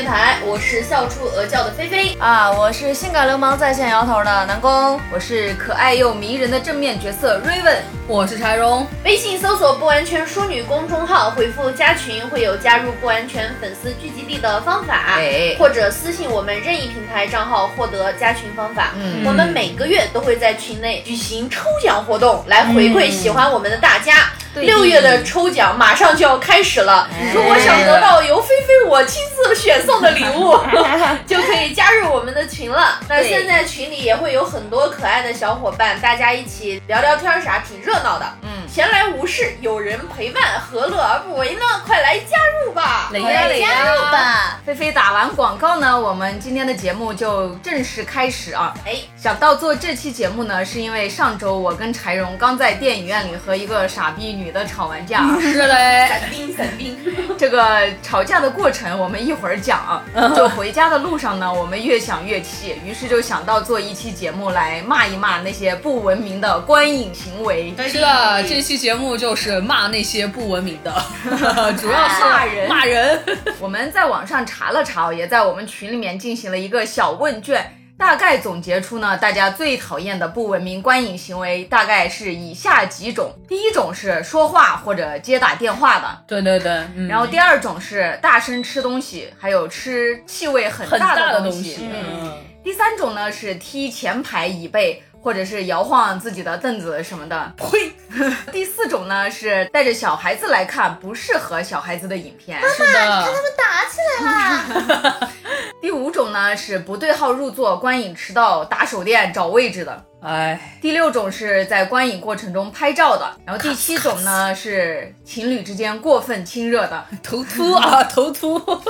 [0.00, 2.16] 电台，我是笑出鹅叫的菲菲。
[2.18, 8.86] 啊，我是性感流氓在线摇头的南宫，我是可爱又迷人的正面角色 Raven，我是柴荣。
[9.04, 15.18] 微信搜索不完全淑女公众号，回复加群会有加入不完全粉丝聚集地的方法，
[15.58, 18.92] 或者私信我们任意平台账号获得加群方法。
[18.94, 24.30] 嗯，我们每个月都会在群内举行抽奖活动，来回馈喜欢我们的大家。
[24.54, 30.58] 六月的抽奖马上就要开始了，如果想得到由菲菲我亲自选送的礼物，
[31.26, 32.98] 就可以加入我们的群了。
[33.08, 38.26] 那现在群里也会有很多可爱的小伙伴，大家一起聊聊天啥，挺热闹的。
[38.70, 41.60] 嗯，闲来无事，有人陪伴，何乐而不为呢？
[41.86, 43.10] 快来加入吧！
[43.12, 44.60] 来加入吧！
[44.64, 48.72] 菲菲打完广告呢，我们今天的节目就正式开始啊！
[48.86, 54.30] 哎，想到做这期节目呢，是因为上周我跟柴荣刚在电影院里和一个傻逼。
[54.30, 56.96] 女的吵完架，是嘞，散兵散兵。
[57.36, 60.02] 这个吵架的过程我们一会儿讲。
[60.36, 67.74] 就回家的路上呢，我们越想越气，于是就想到做一期节目来骂一骂那些不文明的观影行为。
[67.88, 70.92] 是的，这期节目就是骂那些不文明的，
[71.78, 72.68] 主要是骂人。
[72.68, 73.22] 骂人。
[73.60, 77.76] 我们在网上查了查，也在我们群里面进行了一个小问卷。
[77.98, 86.82] 大概总结出呢，大家最讨厌的不文明观影行为大概是以下几种：第一种是说话或者接打电话的，对对对。
[87.06, 91.76] 然后第二种是大声吃东西，还有吃气味很大的东西。
[91.92, 92.38] 嗯。
[92.64, 95.02] 第三种呢是踢前排椅背。
[95.22, 97.52] 或者是摇晃自己的凳子什么的。
[97.56, 97.92] 呸！
[98.50, 102.60] 第四种呢是带着小孩子来看不适合小孩子的影片。
[102.60, 105.30] 妈妈，你看他们打起来了。
[105.80, 110.04] 第五种呢是不对号入座，观影迟到，打手电找位置的。
[110.22, 110.78] 哎。
[110.82, 113.30] 第六种是在观影过程中拍照的。
[113.46, 117.06] 然后第七种呢是情侣之间过分亲热的。
[117.22, 118.58] 头秃啊，头秃。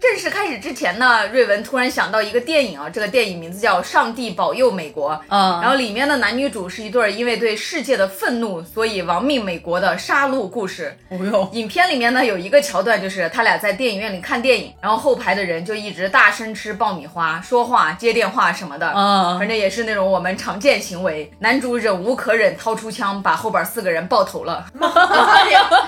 [0.00, 10.96] 正式开始之前呢，瑞文突然想到一个电影啊，这个电影名字叫《上帝保佑美国》啊，然后里面的男女主是一对因为对世界的愤怒，所以亡命美国的杀戮故事。
[11.10, 21.30] 哦哟，影片里面呢有一个桥段，就是他俩在电影院里看电影，然后后排的人就一直大声吃爆米花、说话、接电话什么的，啊，反正也是那种我们常见行为。
[21.40, 24.64] 男主忍无可忍，掏出枪把后边四个人爆头了，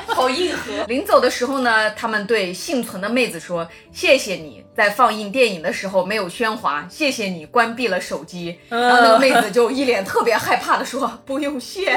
[0.08, 0.84] 好硬核。
[0.86, 3.66] 临走的时候呢，他们对幸存的妹子说。
[4.02, 8.58] 谢谢你在放映电影的时候没有喧哗，谢谢你关闭了手机。
[8.68, 11.96] 然后那个妹子就一脸特别害怕的说：“不用谢。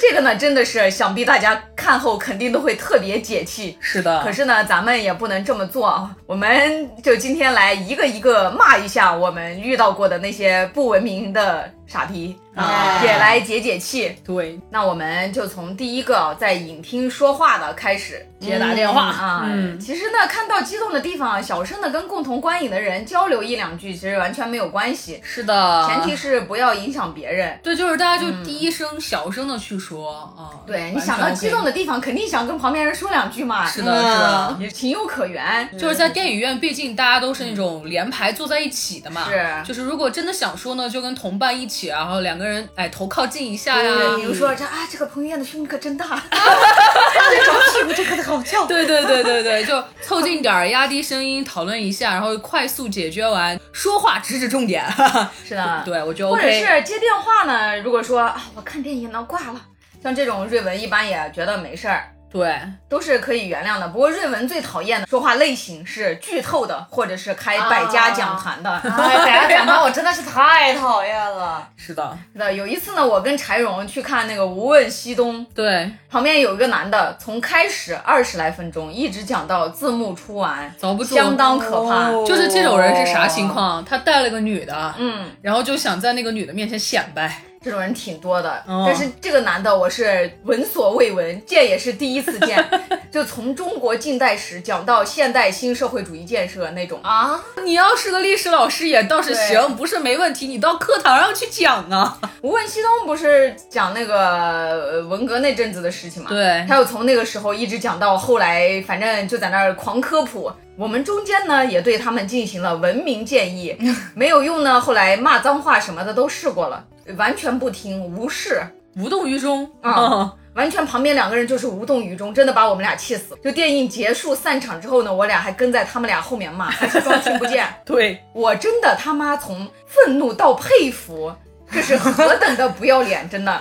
[0.00, 3.76] 这个呢，真的是想必大家看后肯定都会特别解气。
[3.80, 6.08] 是的，可是呢，咱们也不能这么做啊。
[6.26, 11.68] 我们就今天来一个一个骂一下我们遇到过的那些不文明的。
[11.90, 14.16] 傻逼啊，也来解解气。
[14.24, 19.42] 对，那我们就从第一个在影厅说话的开始接打电话啊。
[19.44, 25.20] 嗯，其实呢，看到激动的地方，小声的跟共同观影的人交流一两句，其实完全没有关系。
[25.24, 27.58] 是的，前提是不要影响别人。
[27.60, 30.62] 对，就是大家就低声小声的去说啊。
[30.64, 33.66] 对，你想到激动的地方，肯定想跟旁边人说两句嘛。
[33.66, 35.68] 是的，是的，也情有可原。
[35.76, 39.24] 就是在电影院，毕竟大家都是那种连排坐在一起的嘛。
[39.28, 41.79] 是，就是如果真的想说呢，就跟同伴一起。
[41.88, 54.84] 然后两个人哎头靠近一下呀，比如说这啊这个彭于晏的胸可真大， 这找屁股这个好叫，对对对对对，就凑近点儿，压低声音讨论一下，然后快速解决完，说话直指重点，
[55.46, 56.42] 是的，对我觉得 OK。
[56.42, 59.60] 或者是接电话呢，如果说啊我看电影呢挂了，
[60.02, 62.10] 像这种瑞文一般也觉得没事儿。
[62.30, 62.56] 对，
[62.88, 63.88] 都是可以原谅的。
[63.88, 68.70] 不过瑞文最讨厌的说话类型是剧透的，或者是开百家讲坛的。
[68.80, 71.66] 百家讲坛我真的是太讨厌了。
[71.76, 72.52] 是的，是的。
[72.52, 82.10] 有一次呢，我跟柴荣去看那个《无问西东》，对，旁边有一个男的，从开始二十来分钟一直讲到字幕出完，遭不住，相当可怕。
[82.24, 83.84] 就是这种人是啥情况？
[83.84, 87.42] 他带了个女的，嗯，然后就想在那个女的面前显摆。
[87.62, 92.58] 这种人挺多的，但是这个男的我是闻所未闻，见也是第一次见，
[93.12, 97.38] 就从中国近代史讲到现代新社会主义建设那种啊。
[97.62, 102.18] 你要是个历史老师也倒是行，不是没问题，你到课堂上去讲啊。
[102.40, 106.30] 无问西东不是讲那个文革那阵子的事情吗？
[106.30, 110.50] 对，他又从那个时候一直讲到后来，反正就在那儿狂科普。
[110.78, 113.76] 我们中间呢也对他们进行了文明建议，
[114.16, 116.82] 没有用呢，后来骂脏话什么的都试过了。
[117.12, 118.62] 完全不听，无视，
[118.96, 120.34] 无动于衷啊！
[120.54, 123.38] 完全旁边两个人就是无动于衷，真的把我们俩气死。
[123.42, 127.66] 就电影结束散场之后呢，我俩还跟在他们俩后面骂，还是装听不见。
[127.86, 131.32] 对我真的他妈从愤怒到佩服，
[131.72, 133.60] 这是何等的不要脸，真的。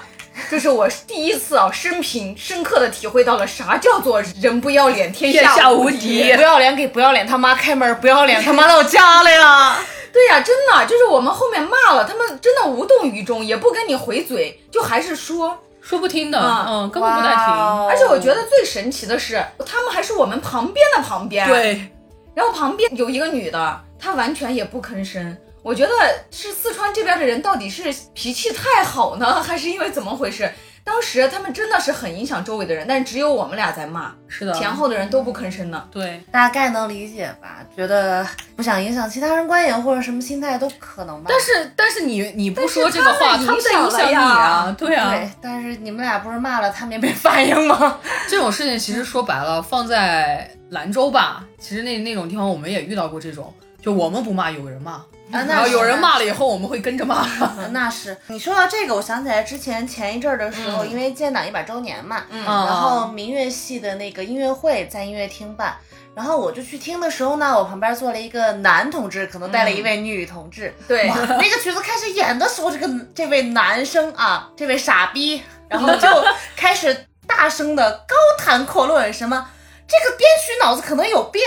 [0.49, 6.33] 这是我第一次啊，生平深刻的体会到了啥叫做人不要脸，天下无敌。
[6.33, 9.77] 不要脸给不要脸他妈开门，不要脸他妈到家了呀！
[10.11, 17.45] 对呀，真的就是我们后面骂了他们，真的无动于衷，也不跟你回嘴，就还是说说不听的，嗯，根本不带听。
[17.87, 21.47] 而且我觉得最神奇的是，他们还是我们旁边的旁边。
[21.47, 21.91] 对，
[22.33, 25.37] 然后旁边有一个女的，她完全也不吭声。
[25.61, 25.91] 我觉得
[26.31, 30.49] 是四川这边的人到底是脾气太好呢，还是因为怎么回事？
[30.83, 35.87] 当时他们真的是很影响周围的人，但是只有我们俩在骂，是的，前后的人都不吭声呢。
[35.91, 37.57] 对，大概能理解吧？
[37.75, 41.29] 觉得不想影响其他人观影或者什么心态都可能吧。
[41.29, 45.09] 但是但是你你不说这个话，他们在影响你啊，对啊。
[45.11, 47.99] 对，但是你们俩不是骂了，他们也没反应吗？
[48.27, 55.01] 这种事情其实说白了，放在兰州吧，其实那那种地方我们也遇到过这种，就我们不骂，有人骂。
[55.31, 57.27] 啊，那有人骂了以后，我们会跟着骂。
[57.71, 65.77] 那是你说到这个，我想起来之前前一阵儿的时候，因为建党一百周年嘛，嗯，然后民乐系的那个音乐会在音乐厅办，
[66.15, 70.73] 然后我就去听的时候呢，我旁边坐了一个男同志，可能带了一位女同志。
[70.87, 76.07] 对，那个曲子开始演的时候，这个这位男生啊，这位傻逼，然后就
[76.57, 79.47] 开始大声的高谈阔论，什么
[79.87, 81.43] 这个编曲脑子可能有病。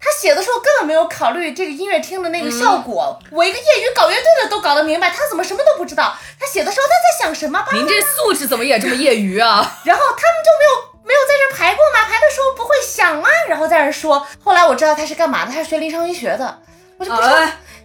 [0.00, 6.14] 他写的时候根本没有考虑这个音乐厅的那个效果，我一个业余搞乐队的都搞得明白，他怎么什么都不知道？
[6.38, 7.64] 他写的时候他在想什么？
[7.72, 9.56] 您这素质怎么也这么业余啊？
[9.84, 12.04] 然后他们就没有没有在这排过吗？
[12.04, 13.28] 排的时候不会想吗？
[13.48, 14.26] 然后在这说。
[14.42, 16.58] 后来我知道他是干嘛的，他是学临床医学的，
[16.98, 17.36] 我就不知道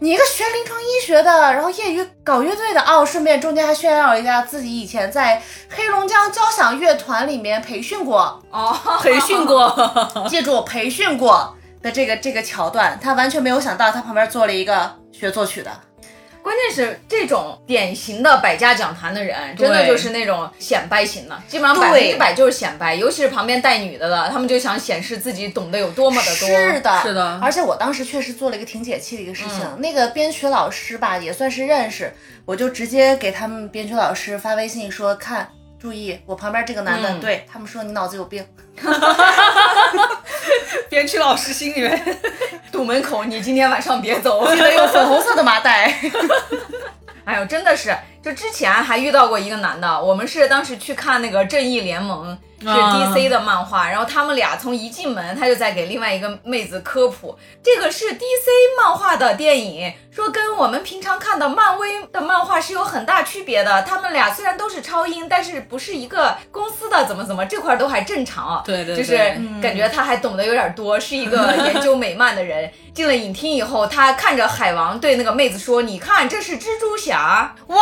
[0.02, 11.56] 你一个学临床医学的，然后业余搞乐队的哦，顺便中间还炫耀一下自己以前在黑龙江交响乐团里面培训过哦， 培训过，记住培训过。
[11.82, 15.72] 的这个这个桥段，他完全没有想到，他旁边坐了一个学作曲的。
[16.42, 22.96] 关键是这种典型的百家讲坛的人，真的就是那种显摆型的，基本上百分之百就是显摆。
[22.96, 26.48] 尤其是旁边带女的的，他们就想显示自己懂得有多么的多。
[26.48, 27.40] 是的，是的。
[27.42, 32.12] 而且我当时确实做了一个挺解气的一个事情，那个编曲老师吧，也算是认识，
[32.46, 35.48] 我就直接给他们编曲老师发微信说：“看，
[35.80, 38.46] 注意我旁边这个男的，对他们说你脑子有病。”
[40.90, 42.18] 编曲老师心里面
[42.72, 45.94] 堵门口，你今天晚上别走，记得用粉红色的麻袋。
[47.26, 52.36] 哎呦，真的是，就之前还遇到过一个男的，我们是当时去看那个《正义联盟》。
[52.62, 58.20] 是 DC 的漫画，然后他们俩从一进门，他就在给另外一个妹子科普，这个是 DC
[58.82, 63.84] 漫画的电影，说跟我们平常看的漫威的漫画是有很大区别的。
[63.84, 68.64] 他们俩虽然都是超英，但是不是一个公司的，怎么怎么这块都还正常啊。
[68.66, 69.18] 对对，就是
[69.62, 72.72] 感觉他还懂得有点多，是一个 研究美漫的人。
[72.94, 77.78] 进了影厅以后，他看着海王对那个妹子说：“你看，这是蜘蛛侠。”哇！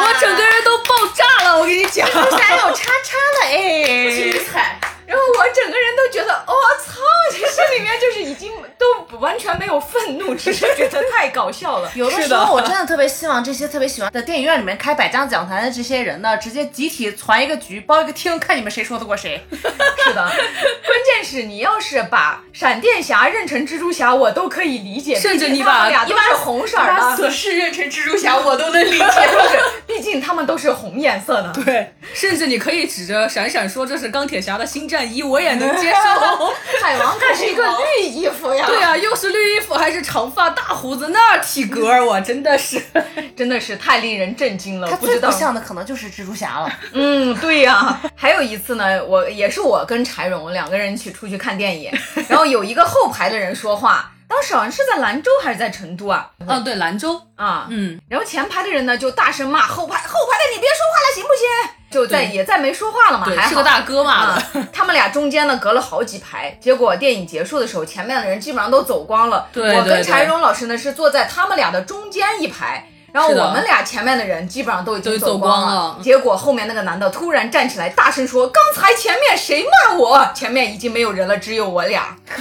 [0.00, 4.78] 我整个人都爆炸了，我跟你讲，蜘蛛侠有叉叉了，哎，精彩。
[5.06, 6.52] 然后我整个人都觉得，我
[6.84, 7.00] 操，
[7.30, 11.90] 这心里面就是已经都完全没有愤怒，只是觉得太搞笑了。
[11.94, 19.40] 有的时候我真的特别希望这些特别喜欢在电影院里面开百家讲坛的这些人呢，直接集体攒一个局，包一个厅，看你们谁说得过谁。
[19.50, 25.14] 是的，关键是你要是把闪电侠认成蜘蛛侠，我都可以理解。
[25.14, 29.04] 甚至你把俩都是红色的死侍认成蜘蛛侠，我都能理解。
[29.86, 31.52] 毕竟他们都是红颜色的。
[31.64, 34.95] 对，甚至你可以指着闪闪说这是钢铁侠的新战。
[34.96, 36.46] 战衣我也能接受，
[36.82, 37.62] 海王可是一个
[38.00, 38.64] 绿衣服呀。
[38.66, 42.82] 对啊，又是绿衣服，还是长发大胡子，那体格我真的是，
[43.36, 44.88] 真的是太令人震惊了。
[44.88, 46.72] 他最不像的可能就是蜘蛛侠了。
[46.94, 48.00] 嗯，对呀。
[48.14, 51.92] 还有一次呢，我也是我跟柴荣两个人一起出去看电影，
[52.26, 56.30] 然后有一个后排的人说话，当时好像是在兰州还是在成都啊？
[56.40, 58.00] 嗯，对，兰州啊，嗯。
[58.08, 61.72] 然后前排的人呢就大声骂后排，后排的你别说话了，行不行？
[61.88, 64.36] 就再也再没说话了嘛，还是个大哥嘛。
[64.72, 69.48] 他们俩中间呢隔了好几排，结果电影结束的时候，前面的人基本上都走光了。
[69.54, 72.88] 我跟柴荣老师呢是坐在他们俩的中间一排。
[73.16, 80.30] 然后我们俩前面的人基本上都已经走光了，结果后面那个男的突然站起来，大声说：“刚才前面谁骂我？
[80.34, 82.14] 前面已经没有人了，只有我俩。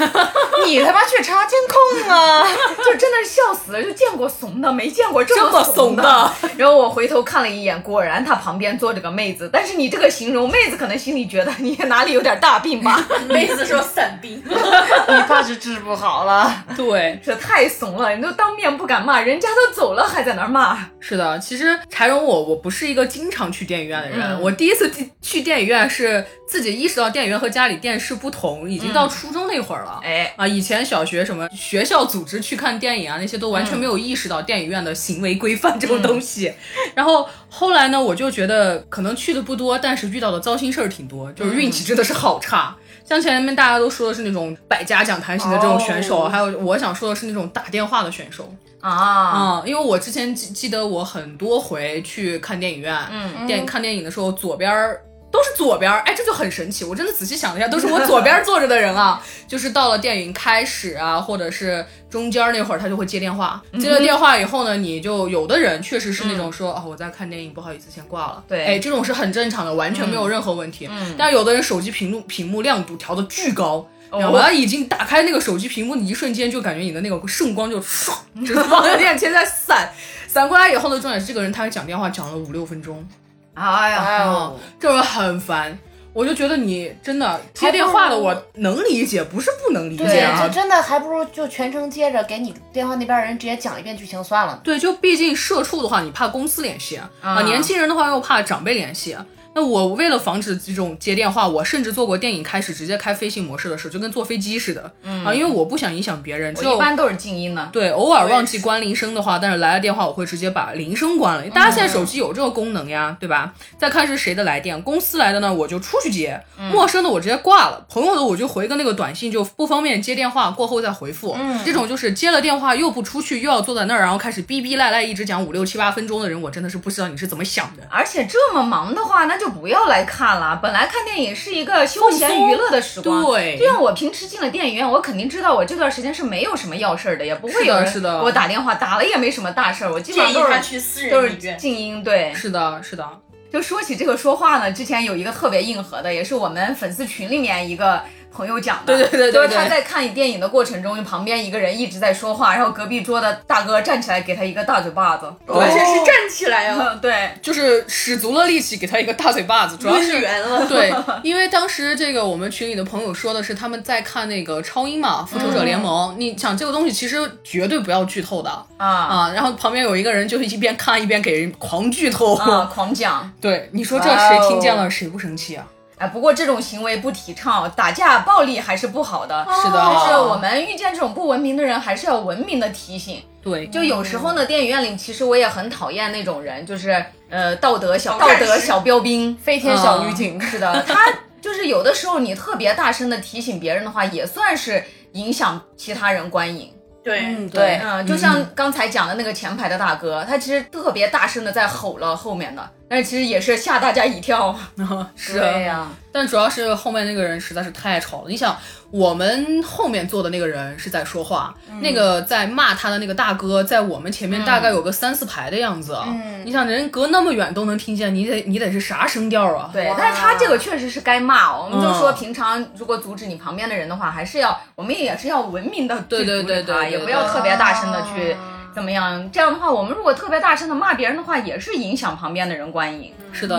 [0.66, 2.46] 你他妈去查监控啊！
[2.84, 6.30] 就真的是笑死了，就见过怂的，没见过这么怂的。
[6.58, 9.50] 然后我回头看了一眼，果然他旁边坐着个妹子。
[9.54, 13.02] 但是你这个形容，妹子可能心里觉得你哪里有点大病吧？
[13.30, 16.52] 妹子说散病，你怕是治不好了。
[16.76, 20.65] 对，这太怂了，你都当面不敢骂，人家都走了还在那骂。
[21.00, 24.92] 是的，其实柴荣我我不是一个经常去电影院的人，我第一次
[25.22, 30.00] 去电影院是自己意识到电影院和家里电视不同，已经到初中那会儿了。
[30.04, 36.54] 哎啊，以前小学什么学校组织去看电影啊，那些都完全没有意识到电影院的行为规范这种东西。
[36.96, 42.76] 然后后来呢，我就觉得可能去的不多，但是遇到的糟心事儿挺多，就是运气真的是好差。
[43.08, 48.52] 像前面大家都说的是那种百家讲坛型的这种选手，还有我想说的是那种打电话的选手
[48.90, 54.98] 啊，嗯，因为我之前记记得我很多回去看电影院，嗯，电看电影的时候左边
[55.32, 61.86] 都是左边，哎，这就很神奇，我真的仔细想了一下，都是我左边坐着的人啊， 就是到了电影开始啊，或者是。
[62.08, 68.42] 中间那会儿他就会接电话，接了电话以后呢，你就有的人确实是那种说啊我在看电影，不好意思先挂了。
[68.48, 70.90] 对，哎，这种是很正常的，完全没有任何问题。
[71.18, 73.86] 但有的人手机屏幕屏幕亮度调的巨高，
[74.20, 78.14] 然后已经打开那个手机屏幕的一瞬间，就感觉你的那个圣光就唰，
[78.46, 79.90] 就 往你眼前在散，
[80.28, 83.06] 散过来以后呢，重点是这个人他讲电话讲了五六分钟，
[83.54, 85.78] 哎呀，这种很烦。
[86.14, 90.48] 我就觉得你真的接电话的，我能理解，不是不能理解啊。
[90.48, 94.58] 就真的还不如就全程接着给你电话那边人直接讲一遍剧情算了。
[94.64, 99.14] 对，就毕竟社畜的话，你怕公司联系啊，年轻人的话又怕长辈联系。
[99.56, 104.92] 那我为了防止这种接电话，我甚至做过电影开始直接开飞行模式的事，就跟坐飞机似的
[105.24, 106.54] 啊，因为我不想影响别人。
[106.58, 107.70] 我一般都是静音的。
[107.72, 111.50] 对，偶尔忘记关铃声的话，但是来了电话，我会直接把铃声关了。
[111.52, 113.54] 大家现在手机有这个功能呀，对吧？
[113.80, 116.38] 再看是谁的来电，公司来的呢，我就出去接；
[116.74, 121.34] 陌生的我直接挂了，朋友的我就回个那个短信，就不方便接电话，过后再回复。
[121.64, 127.84] 这种就是接了电话又不出去，又要坐在那儿，然后开始逼逼赖赖一直讲五六七八分钟的人，我真的是不知道你是怎么想的。
[127.90, 130.16] 而且这么忙的话，那就不要来看。
[130.16, 133.22] 看了，本来看电影是一个休闲娱乐的时光。
[133.26, 139.92] 对，就像我平时进了电影院，我肯定知道我这段时间是没有什么要事儿的，也不会有人给我打电话，打了也没什么大事儿。
[139.92, 142.02] 我基本上都是都是静音。
[142.02, 143.06] 对，是的，是的。
[143.52, 148.02] 就说起这个说话呢，之前有一个特别硬核的，也是我们粉丝群里面一个。
[148.36, 168.50] 朋友讲的，对对对，就是他在看电影的过程中，旁边一个人一直在说话，然后隔壁桌的大哥站起来给他一个大嘴巴子，完全是站起来啊， 对，就是使足了力气给他一个大嘴巴子，主要是圆了， 对，因为当时这个我们群里的朋友说的是他们在看那个超英嘛，复仇者联盟，你想这个东西其实绝对不要剧透的。
[168.78, 168.86] 啊。
[168.88, 172.36] 啊，然后旁边有一个人就一边看一边给人狂剧透。
[172.36, 175.66] 啊，狂讲， 对，你说这谁听见了谁不生气啊？
[175.98, 179.48] 哎，不过这种行为不提倡，打架暴力还是不好的。
[179.64, 183.24] 是的，但是我们遇见这种不文明的人，还是要文明的提醒。
[183.42, 190.42] 对，就有时候呢，电影院里其实我也很讨厌那种人，就是呃道德小道德小标兵，飞天小女警。
[190.42, 194.84] 是的，他就是有的时候你特别大声的提醒别人的话，也算是
[195.14, 196.74] 影响其他人观影。
[197.04, 202.68] 对对，嗯，就像刚才讲的那个前排的大哥，他其实特别大声的在吼了后面的。
[202.88, 204.56] 但是其实也是吓大家一跳，
[205.16, 205.88] 是呀。
[206.12, 208.30] 但主要是后面那个人实在是太吵了。
[208.30, 208.56] 你想，
[208.90, 215.98] 我们后面坐的那个人是在说话，那个在骂他的那个大哥在我们前面大概有个三四排的样子。
[216.06, 219.70] 嗯，你想人隔那么远都能听见，你得你得是啥声调啊？
[219.74, 221.68] 对，但是他这个确实是该骂哦。
[221.70, 228.38] 我们就说平常如果阻止你旁边的人的话，还是要我们也是要文明的对对对对，也不要特别大声的去。
[228.76, 229.32] 怎么样？
[229.32, 233.14] 这样的话，我们如果特别大声的骂别人的话，也是影响旁边的人观影。
[233.32, 233.56] 是的，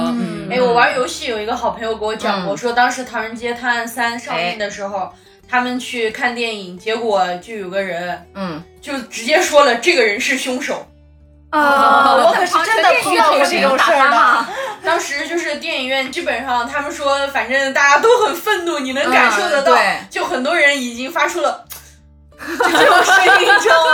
[0.51, 5.11] 哎，我玩游戏有一个好朋友给我讲过，说当时《唐人街探案三》上映的时候，
[5.49, 10.87] 他们去看电影，结果就有个人，嗯，就直接说了这个人是凶手。
[11.49, 14.47] 啊，我可是真的碰到过这种事儿的。
[14.85, 19.75] 当时就是电影院，基本上他们说，反正大家都很愤怒，你能感受得到，
[20.11, 21.65] 就很多人已经发出了。
[22.39, 23.93] 就这种声音，你知道吗？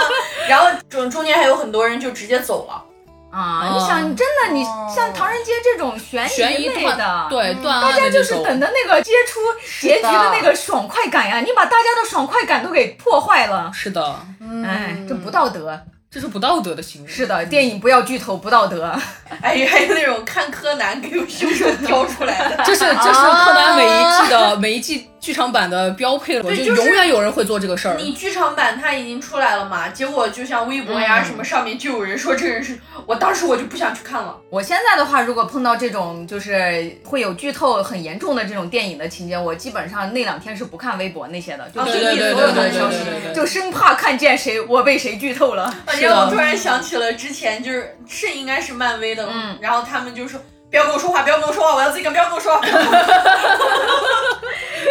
[0.49, 2.85] 然后中中间还有很多人就直接走了
[3.31, 3.71] 啊！
[3.73, 4.63] 你想，真的，你
[4.95, 9.41] 像《唐人街》这种悬疑类的，对，大家就是等的那个接出
[9.81, 11.41] 结局的那个爽快感呀！
[11.41, 13.71] 你把大家的爽快感都给破坏了。
[13.73, 14.21] 是的，
[14.65, 15.81] 哎，这不道德。
[16.11, 17.09] 这是不道德的行为。
[17.09, 18.95] 是的，电影不要剧透，不道德。
[19.41, 27.95] 哎，还有那种看柯南给凶手挑出来的， 这是这是柯南每一季的每一季剧场版的标配了，就永远有人会做这个事儿。
[27.95, 29.89] 你剧场版它已经出来了嘛？
[29.89, 32.77] 结果就像微博呀什么上面就有人说这人是，
[33.07, 34.37] 我当时我就不想去看了。
[34.51, 42.99] 我现在的话，如果碰到这种就是会有剧透很严重的这种电影的情节，我基本上那两天是不看微博那些的，就屏蔽所有的消息，
[43.33, 45.73] 就生怕看见谁我被谁剧透了。
[45.87, 50.41] 我突然想起了之前，就是是应该是漫威的，嗯，然后他们就说
[50.73, 52.67] 不要跟我说话，不要跟我说话，我要自己干，不要跟我说话。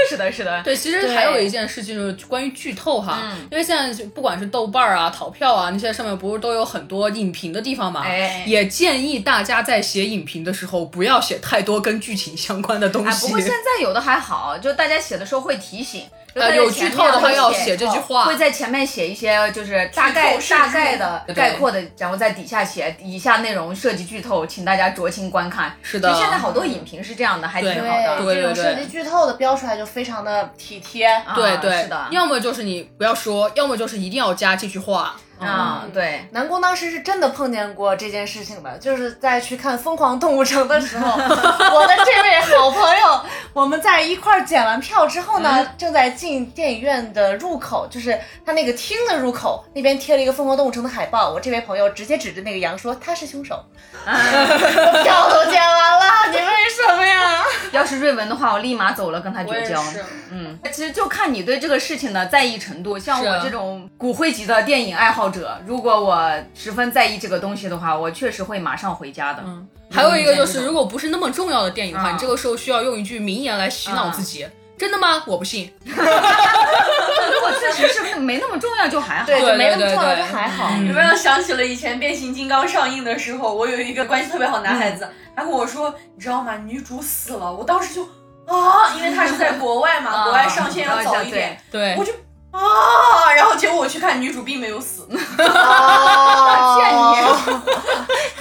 [0.08, 3.18] 是的，是的，对，其实还有一件事情就是关于剧透哈，
[3.50, 8.06] 因为现在不管是豆瓣啊、淘票啊那些上面不是都有很多影评的地方嘛，
[8.46, 13.26] 也建议大家在写影评的时候不要写太多跟剧情相关的东西。
[13.26, 16.04] 不过现在有的还好，就大家写的时候会提醒。
[16.34, 25.76] 呃，有剧透的话要写这句话，会在前面写一些就是大概大概的概括的，然后在底下写以下内容涉及剧透，请大家酌情观看。
[25.82, 28.24] 是的，现在好多影评是这样的，还挺好的。
[28.24, 31.08] 对这种涉及剧透的标出来就非常的体贴。
[31.36, 32.08] 对对，是的。
[32.12, 35.16] 要么就是你不要说，要么就是一定要加这句话。
[35.42, 43.22] 啊，对，南宫当时是真的碰见过这件事情的，就是在去看《疯狂动物城》的时候， 我的这位好朋友，
[43.54, 53.66] 我们在一块儿检完票之后呢，正在进电影院的入口，就是他那个厅的入口那边贴了一个《疯狂动物城》的海报，我这位朋友直接指着那个羊说他是凶手，
[54.06, 57.44] 票都检完了，你为什么呀？
[57.72, 59.84] 要是瑞文的话，我立马走了，跟他绝交。
[60.30, 65.30] 嗯，其实就看你对这个事情的在意程度，像我这种骨灰级的电影爱好。
[65.32, 69.42] 者，如果我十分在意这个东西的话，我确实会马上回家的。
[69.46, 74.46] 嗯，还有一个就是，如果不是那么重要的电影的话，你这个时候需要用一句名言来洗脑自己。
[74.82, 75.22] 真的吗？
[75.28, 75.72] 我不信。
[75.86, 79.28] 如果确实是没那么重要，就还好。
[79.28, 80.72] 对，没那么重要就还好。
[80.72, 86.58] 有没有想起了以前变形金刚上映的时候，我有一个关系特别好的男孩子，他跟我说，你知道吗？
[86.66, 87.54] 女主死了。
[87.54, 88.02] 我当时就
[88.48, 92.12] 啊，因为他是在国外嘛，国外上线要早一点，对，我就。
[92.50, 93.32] 啊！
[93.36, 95.22] 然后结果我去看，女主并没有死， 骗你，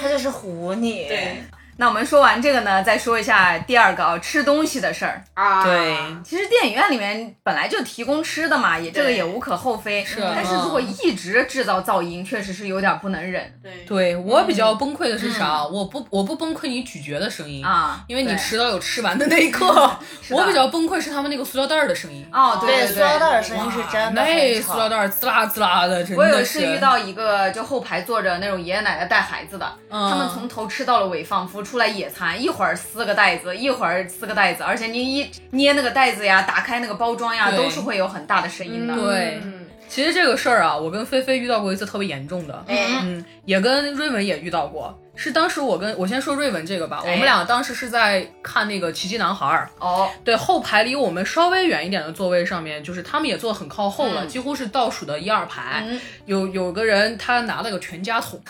[0.01, 1.05] 他就是唬你。
[1.07, 1.43] 对。
[1.81, 5.63] 那我们说完这个呢，再说一下第二个啊，吃东西的事儿啊。
[5.63, 10.05] 对，其实电影院里面本来就提供吃的嘛，也这个也无可厚非。
[10.05, 13.51] 是，但是如果一直制造噪音，确实是有点不能忍。
[13.63, 15.65] 对，对我比较崩溃的是啥？
[15.65, 19.91] 我不，我不崩溃你咀嚼的声音啊，因为你吃到有吃完的那一 刻。
[20.29, 22.23] 我比较崩溃是他们那个塑料袋的声音。
[22.31, 26.21] 哦，对，塑料袋的声音是真的那塑料袋滋啦滋啦的，真的。
[26.21, 32.41] 我有一次遇到一个就后排坐着那种爷爷奶奶带孩子的，他们从头吃到了尾，仿佛出来野餐。
[32.41, 38.93] 一会儿撕个袋子，一会儿撕个袋子，而且你一捏那个袋子呀，打开那个包装呀，都是会有很大的声音的。
[38.93, 39.39] 对，
[39.87, 44.99] 其实这个事儿啊，我跟菲菲遇到过一次特别严重的，嗯，也跟瑞文也遇到过。
[45.21, 49.45] 是当时我跟我先说瑞文这个吧，我们俩当时是在看那个《奇迹男孩》
[49.85, 55.85] 哦，对，后排离我们稍微远一点的座位上面，就是他们也坐很靠后了，几乎是倒数的一二排，
[56.25, 58.41] 有有个人他拿了个全家桶，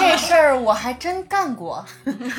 [0.00, 1.84] 这事儿我还真干过，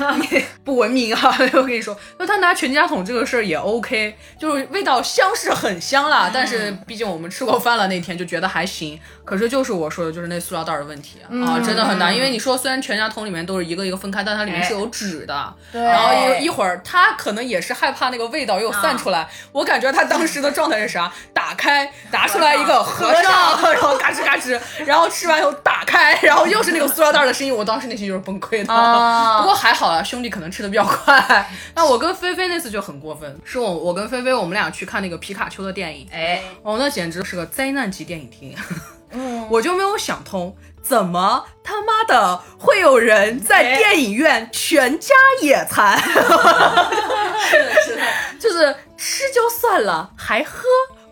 [0.62, 1.34] 不文明啊！
[1.54, 13.45] 我跟你说，那他拿全家桶这个事儿也 OK，就是味道香是很香啦，但是毕竟我们吃过饭了那天就觉得还行，可是就是我说的就是那塑料袋的问题啊，真的很难，因为你说虽然全家桶里面。
[13.46, 15.54] 都是一个一个分开，但它里面是有纸的。
[15.72, 15.80] 对。
[15.82, 19.28] 然后一一会儿，他可能也是害怕那个味道又散出来。
[19.52, 21.10] 我感觉他当时的状态是啥？
[21.32, 27.54] 打开，拿出来一个和尚，然后嘎吱嘎吱，然后吃完以后打开， 然后又是那个塑料袋的声音。
[27.54, 28.66] 我当时内心就是崩溃的。
[28.66, 31.48] 不过还好啊，兄弟可能吃的比较快。
[31.74, 36.08] 那我跟菲菲那次就很过分，是我我跟菲菲我们俩去看那个皮卡丘的电影。
[36.12, 38.56] 哎，哦，那简直是个灾难级电影厅。
[39.48, 40.54] 我就没有想通。
[40.88, 45.98] 怎么他妈的会有人在电影院全家野餐？
[45.98, 48.02] 是的，是的，
[48.38, 50.62] 就是吃就算了，还喝，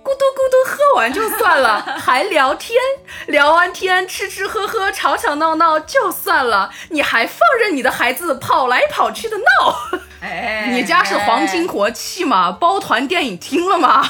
[0.04, 2.78] 咕嘟咕嘟喝完就算了， 还聊天，
[3.26, 9.76] 聊完天吃吃喝喝，吵吵闹闹就算了，你还放任你的孩子跑来跑去的闹？
[10.20, 12.52] 哎，你家是皇亲国戚吗？
[12.52, 14.08] 包团电影厅了吗？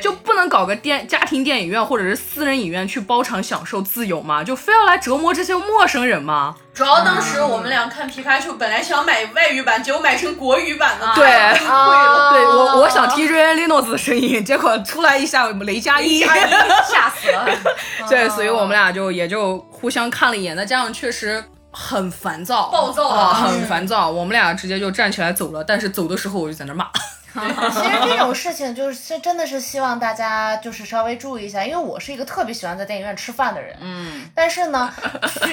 [0.00, 4.42] 就不能搞个电家庭电影院或者是私人影院去包场享受自由吗？
[4.42, 6.54] 就非要来折磨这些陌生人吗？
[6.74, 12.30] 主要当时我们俩看皮卡丘，本来想买外语版，结果买成国语版的，对，贵了。
[12.30, 17.46] 对我，我想听瑞恩·利诺兹的声音，结果出来一下雷佳音，吓死了。
[18.08, 24.08] 对，所以我们俩就也就互相看了一眼，再加上确实很烦躁，暴躁啊，很烦躁。
[24.08, 26.86] 我们俩直接就站起来走了，但是走的时候我就在那骂。
[27.72, 33.76] 其实这种事情就是真的是希望大家就是稍微注意一下，因为我是一个特别喜欢在电影院吃饭的人。
[33.80, 34.92] 嗯，但是呢，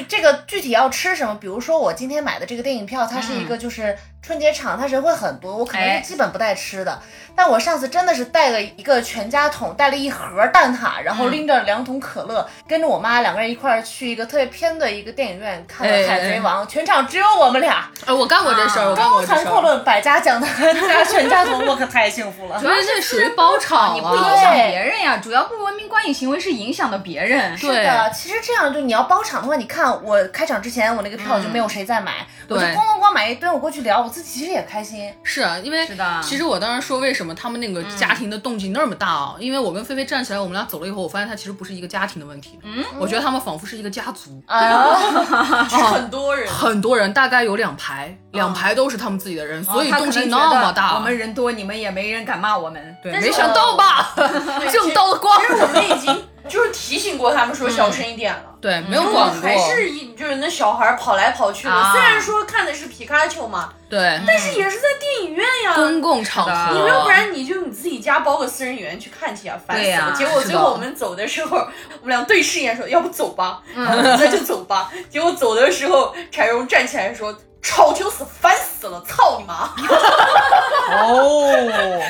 [0.07, 6.99] 这个具体要吃什么，比如说我今天买的这个电影票，它是一个就是春节场，它人会很多，我可能是基本不带吃的。
[7.35, 17.89] 但我上次真的是带了一个全家桶，带了一盒蛋挞，然后拎着两桶可乐，跟着我妈两个人一块儿去一个特别偏的一个电影院看了《海贼王》，全场只有我们俩。
[18.05, 19.35] 哎，我干过这事儿，我干过这事儿。
[19.37, 22.59] 高谈阔论，百家讲坛加 全家桶，我可太幸福了。
[22.59, 25.17] 主要是属于包场，你不影响别人呀。
[25.17, 27.57] 主要不文明观影行为是影响的别人。
[27.57, 33.29] 是的，其实这样就你要包场的话，你看我开场之前我那个票就没有谁在买，我就咣咣咣买。
[33.29, 35.13] 一堆，我过去聊，我自己其实也开心。
[35.23, 39.35] 是啊，因为是的，其实我当时说为什么他们那个家庭的动静那么大啊？
[39.39, 42.59] 因为我跟菲菲站起来，我们俩走了以后，我发现他其实不是一个家庭的问题。
[42.63, 44.95] 嗯，我觉得他们仿佛是一个家族啊
[45.69, 50.95] 很多人，很多人，大概有两排，两排都是他们自己的人，所以动静那么大。
[50.95, 52.97] 我们人多，你们也没人敢骂我们。
[53.01, 54.13] 对，没想到吧？
[54.71, 56.23] 正 道的光，其实我们已经。
[56.47, 61.91] 就是提醒过他们说小声一点了，对，没有管过，还是一就是那小孩跑来跑去的。
[61.91, 70.11] 虽然说看的是皮卡丘嘛，对，但是也是在电影院呀，公共场合，你要不然你就你自己家包个私人影院去看去啊，烦死了。
[70.17, 74.89] 结果最后我们走的时候，我们俩对视一眼说，要不走吧，那就走吧。
[75.07, 77.37] 结果走的时候，柴荣站起来说。
[77.61, 79.01] 吵球死，烦死了！
[79.07, 79.69] 操你妈！
[81.03, 82.01] 哦，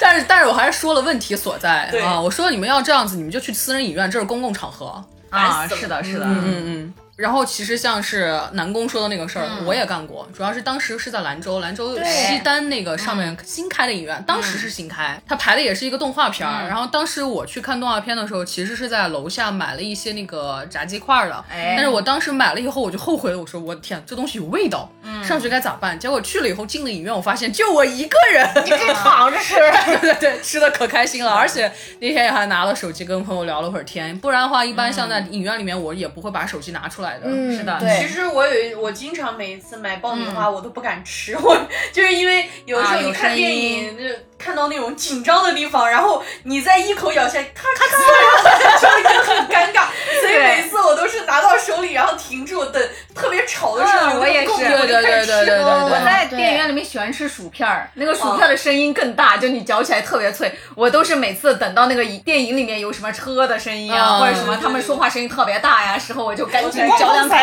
[0.00, 2.20] 但是但是我还是说了问题所在啊！
[2.20, 5.66] 我说你们要这样子，你们就去私人影院，这是公共场合啊！
[5.68, 6.94] 是的，是的，嗯嗯嗯。
[7.20, 10.26] 然后其实像是南宫说的那个事儿，我也干过。
[10.34, 16.66] 主要是当时是在兰州，兰州西单那个上面新开的影院，当时是新开，它排的也是一个动画片儿。
[16.66, 21.44] 然后当时我去看动画片的时候，其实是在楼下买了一些那个炸鸡块的。
[21.50, 23.38] 但是我当时买了以后，我就后悔了。
[23.38, 24.90] 我说我的天，这东西有味道，
[25.22, 25.98] 上学该咋办？
[25.98, 29.56] 结果去了以后进了影院，我发现就我一个人，你可以躺着吃，
[30.00, 31.32] 对对，吃的可开心了。
[31.32, 34.18] 而且那天也还拿了手机跟朋友聊了会儿天。
[34.20, 37.22] 不然的话，一般像在影院里面，我也不会把手机拿出来的。
[37.24, 37.78] 嗯，是的。
[37.98, 41.56] 其实我有，我经常每一次买爆米花，我都不敢吃，我
[41.92, 44.04] 就是因为有的时候你看电影就。
[44.42, 49.84] 看到那种紧张的地方，然后你再一口咬下，咔咔咔，就已经很尴尬。
[50.20, 52.82] 所以每次我都是拿到手里，然后停住等
[53.14, 55.58] 特别吵的时候，我也是，对对对对对。
[55.60, 60.52] 我在电影院里面喜欢吃薯片儿，那个薯片的声音更大，就你嚼起来特别脆。
[60.74, 67.36] 我都是每次等到那个电影里面有什么车的声音啊，或者什么他们说话声音特别大呀时候，我就赶紧嚼两口。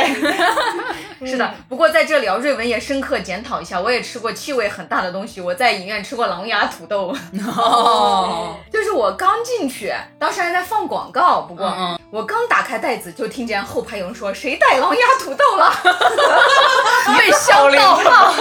[1.26, 6.87] 是的，不过在这里啊，瑞文也深刻检讨一下，我也吃过气味很大的东西，我在影院吃过狼牙土。
[6.88, 7.16] 豆，
[8.72, 11.42] 就是我刚进去，当时还在放广告。
[11.42, 15.72] 不过我刚打开袋子，就听见后排有人说：“谁带狼牙土豆了？”
[17.20, 18.34] 被 笑到了。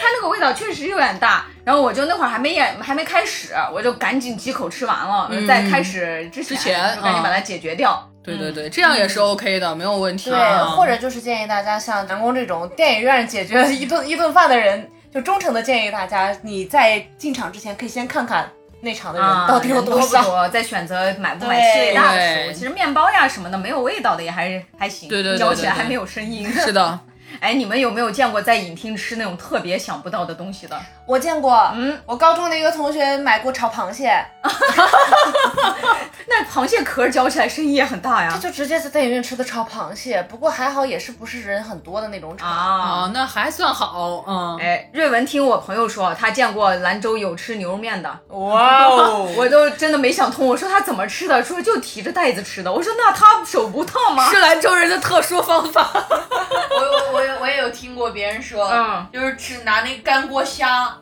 [0.00, 1.44] 它那个味道确实有点大。
[1.64, 8.02] 然后我就那会儿还没演，还没开始，我就赶紧几口吃完了，在开始之前赶紧把它解决掉。
[8.24, 10.30] 对对对，这样也是 OK 的，没有问题。
[10.30, 10.38] 对，
[10.76, 14.90] 或者就是建议大家像南宫这种电影院解决一顿一顿饭的人。
[15.12, 22.52] 就忠诚的建议大家，你在进场之前可以先看看那场的人到底有多少，再选择买不买最大的食物。
[22.52, 26.50] 其实面包呀什么的没有味道的也还是还行，对对，嚼起来还没有声音。
[26.52, 27.00] 是的。
[27.40, 30.78] 哎，你们有没有见过在影厅吃那种特别想不到的东西的？
[31.06, 34.12] 我见过，嗯，我高中的一个同学买过炒螃蟹，
[36.28, 38.30] 那螃蟹壳嚼起来声音也很大呀。
[38.32, 44.24] 他就直接在电影院吃的炒螃蟹，不过还好也是不是人很多的那种炒啊，那还算好。
[44.26, 51.42] 嗯，哎，瑞文听我朋友说，他见过兰州有吃牛肉面的，哇哦， 我都真的没想通，我说他怎么吃的？
[51.42, 54.28] 说就提着袋子吃的，我说那他手不烫吗？
[54.28, 55.88] 是兰州人的特殊方法。
[55.94, 57.18] 我 我。
[57.18, 60.96] 我也有听过别人说，嗯就是吃拿那干锅虾，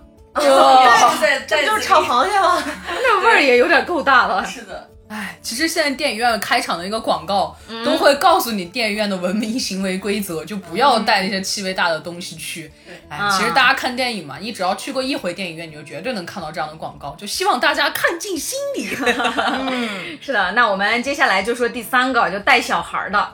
[1.21, 2.63] 在在 就是炒螃蟹吗？
[2.89, 4.45] 那味儿也有点够大了。
[4.45, 12.71] 是的，哎，其实现在电影院开场的一个广告都会告诉你电影院的文明行为规则，就不要带那些气味大的东西去。
[13.09, 17.15] 哎，其实大家看电影嘛，你只要去过一回电影院，你就绝对能看到这样的广告。
[17.19, 18.97] 就希望大家看进心里。
[19.71, 23.29] 嗯，是的，那我们接下来就说第三个，就带小孩的。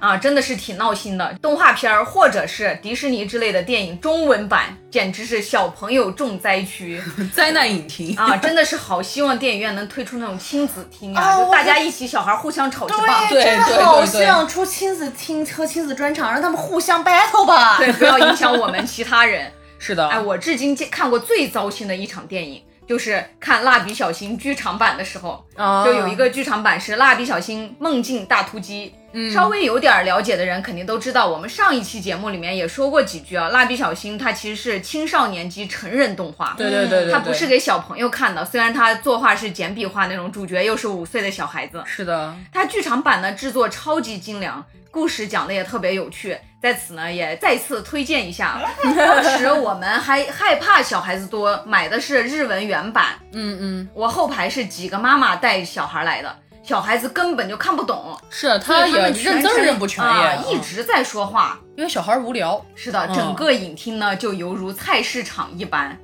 [0.00, 7.00] 啊真的是挺闹心的，动画片儿或者是迪士尼之类的电影中文版，简直是小朋友重灾区，
[7.34, 8.36] 灾难影厅啊！
[8.36, 13.26] 真的是好希望电影院能推出那种亲子厅啊，就大家一起小孩互相吵着吧。
[13.28, 17.76] 对，真的好希望出亲子厅和亲子专场，让他们互相 battle 吧。
[17.78, 19.52] 对，不要影响我们其他人。
[19.78, 22.60] 是的，哎，我至今看过最糟心的一场电影。
[22.88, 25.44] 就是看蜡笔小新剧场版的时候，
[25.84, 28.94] 就有一个剧场版是蜡笔小新梦境大突击。
[29.32, 33.48] 稍微有点了解的人肯定都知道，我们上一期节目里面也说过几句啊。
[33.48, 38.44] 蜡笔小新它其实是青少年级成人动画，对对对对，它不是给小朋友看的。
[38.44, 42.34] 虽然它作画是简笔画那种，主角又是五岁的小孩子，是的。
[42.52, 44.64] 它剧场版呢制作超级精良。
[44.90, 48.60] 故事讲的也特别有趣，在此呢也再次推荐一下。
[48.82, 53.14] 当时我们还害怕小孩子多，买的是日文原版。
[53.32, 62.64] 嗯嗯，我后排是几个妈妈带小孩来的，小孩子根本就看不懂，是他也认字认不全呀，一直在说话，因为小孩无聊。
[62.74, 65.96] 是的，整个影厅呢就犹如菜市场一般。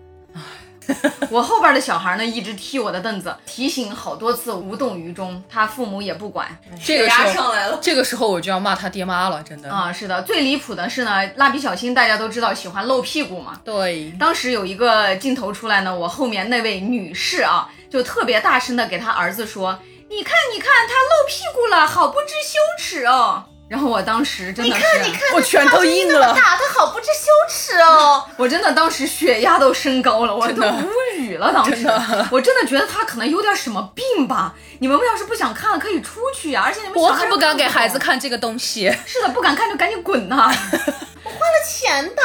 [1.31, 5.42] 我后边的小孩呢，一直踢我的凳子，提醒好多次，无动于衷。
[5.49, 6.47] 他父母也不管，
[6.85, 7.79] 这个时候上来了。
[7.81, 10.23] 这个时候我就要骂他爹妈了，真的啊，是的。
[10.23, 13.61] 最离谱的是呢，蜡笔小新大家都知道喜欢露屁股嘛。
[13.64, 14.11] 对。
[14.18, 19.79] 当时有一个镜头出来呢，我后面那位女士啊，就特别大声的给他儿子说
[20.11, 28.24] ：“你看，你看，他露屁股了，好不知羞耻哦。”然后我当时真的是，你看，你看，我拳头硬了，打他好不知羞耻哦！
[28.37, 31.53] 我真的当时血压都升高了，我都无语了。
[31.53, 31.87] 当时
[32.31, 34.55] 我真的觉得他可能有点什么病吧。
[34.81, 36.62] 你们要是不想看，可以出去呀。
[36.66, 38.94] 而且你们我可不敢给孩子看这个东西。
[39.07, 40.46] 是的，不敢看就赶紧滚呐！
[41.24, 42.22] 我花了钱的。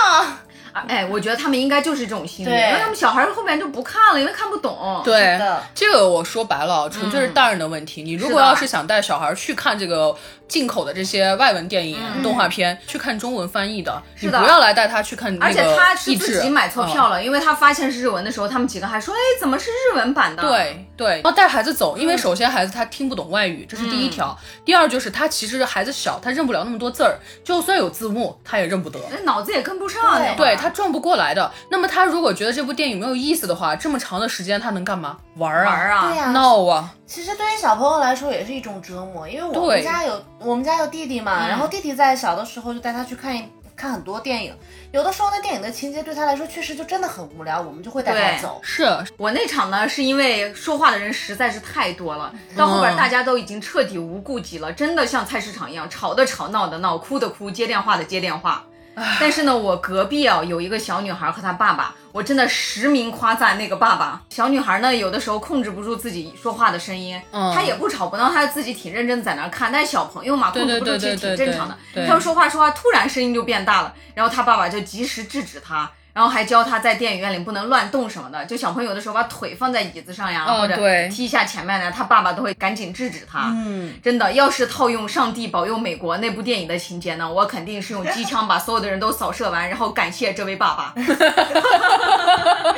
[0.87, 5.01] 哎，我觉得他们应该就是这种心理，因为他们小孩后面就不看了，因为看不懂。
[5.03, 5.37] 对，
[5.73, 8.03] 这个我说白了，纯粹是大人的问题。
[8.03, 10.15] 你如果要是想带小孩去看这个
[10.49, 15.29] 进口的这些外文电影、动画片，去看中文翻译的，你不要来带他去看。
[15.41, 24.35] 而且他是自己买错票了，因为他发现是日文的时候，他们几个还说：“哎，怎么是日文版的？”对对，要带孩子走，因为首先孩子他听不懂外语，这是第一条。
[24.65, 30.19] 第二就是他其实孩子小，他认不了那么多字儿，就算有字幕，他也认不得，脑子也跟不上。
[30.35, 30.67] 对他。
[30.79, 31.51] 转不过来的。
[31.69, 35.17] 那么他如果觉得这部电影没有意思的话，这么长的时间他能干嘛？
[35.35, 36.93] 玩啊，玩啊，对呀，闹啊。
[37.05, 43.43] 其实对于小朋友来说也是一种折磨，因为我们家有我们家有弟弟嘛，然后弟弟在小的时候就带他去看一
[43.75, 44.53] 看很多电影，
[44.91, 48.59] 有的时候那电影的情节对他来说确实就真的很无聊，我们就会带他走。
[48.63, 48.85] 是
[49.17, 58.65] 我那场呢，是因为说话的人实在是太多了，到后边大家都已经彻底无顾忌了，真的像菜市场一样，吵的吵，闹的闹，哭的哭，接电话的接电话。
[59.19, 64.21] 但是呢，我隔壁啊有一个小女孩和她爸爸，我真的实名夸赞那个爸爸。
[64.29, 67.19] 小女孩呢，有的时候控制不住自己说话的声音，
[67.53, 69.71] 她也不吵不闹，她自己挺认真在那看。
[69.71, 71.77] 但是小朋友嘛，控制不住其实挺正常的。
[72.05, 75.89] 他们说话说话，突然声音就变大了，然后他爸爸就及时制止他。
[76.19, 80.75] 然后还教他在电影院里不能乱动什么的，就小朋友的时候把腿放在椅子上呀，或者
[81.07, 83.53] 踢一下前面的，他爸爸都会赶紧制止他。
[83.55, 90.93] 嗯，真的，要是套用《上帝保佑美国》那部电影的情节呢，我肯定是用机枪把所有的人都扫射完，然后感谢这位爸爸。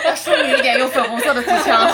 [0.06, 1.90] 要淑女一点，用粉红色的机枪。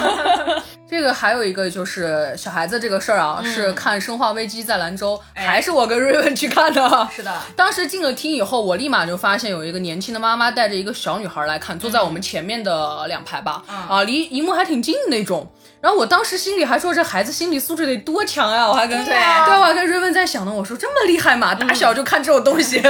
[0.89, 7.09] 这个还有一个就是小孩子这个事儿啊，是看《生化危机》在兰州，还是我跟瑞文去看的。
[7.13, 15.51] 是的，当时进了厅以后，我立马就发现有一个年轻的妈妈带着一个小女孩来看，坐在我们前面的两排吧，啊，离荧幕还挺近的那种。
[15.81, 18.67] 然后我当时心里还说这孩子心理素质得多强呀！
[18.67, 22.81] 我还跟对，我还跟瑞文在想呢，我说这么厉害嘛，打小就看这种东西，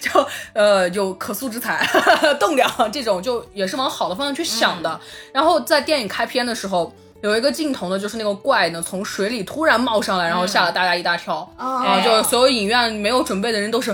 [0.00, 1.86] 就呃有可塑之才，
[2.40, 4.98] 栋梁这种就也是往好的方向去想的。
[5.32, 6.90] 然后在电影开篇的时候。
[7.22, 12.00] 有一个镜头呢，就是那个怪呢从水里突然冒上来，然后吓了大家一大跳啊！
[12.04, 13.92] 就所有影院没有准备的人都是，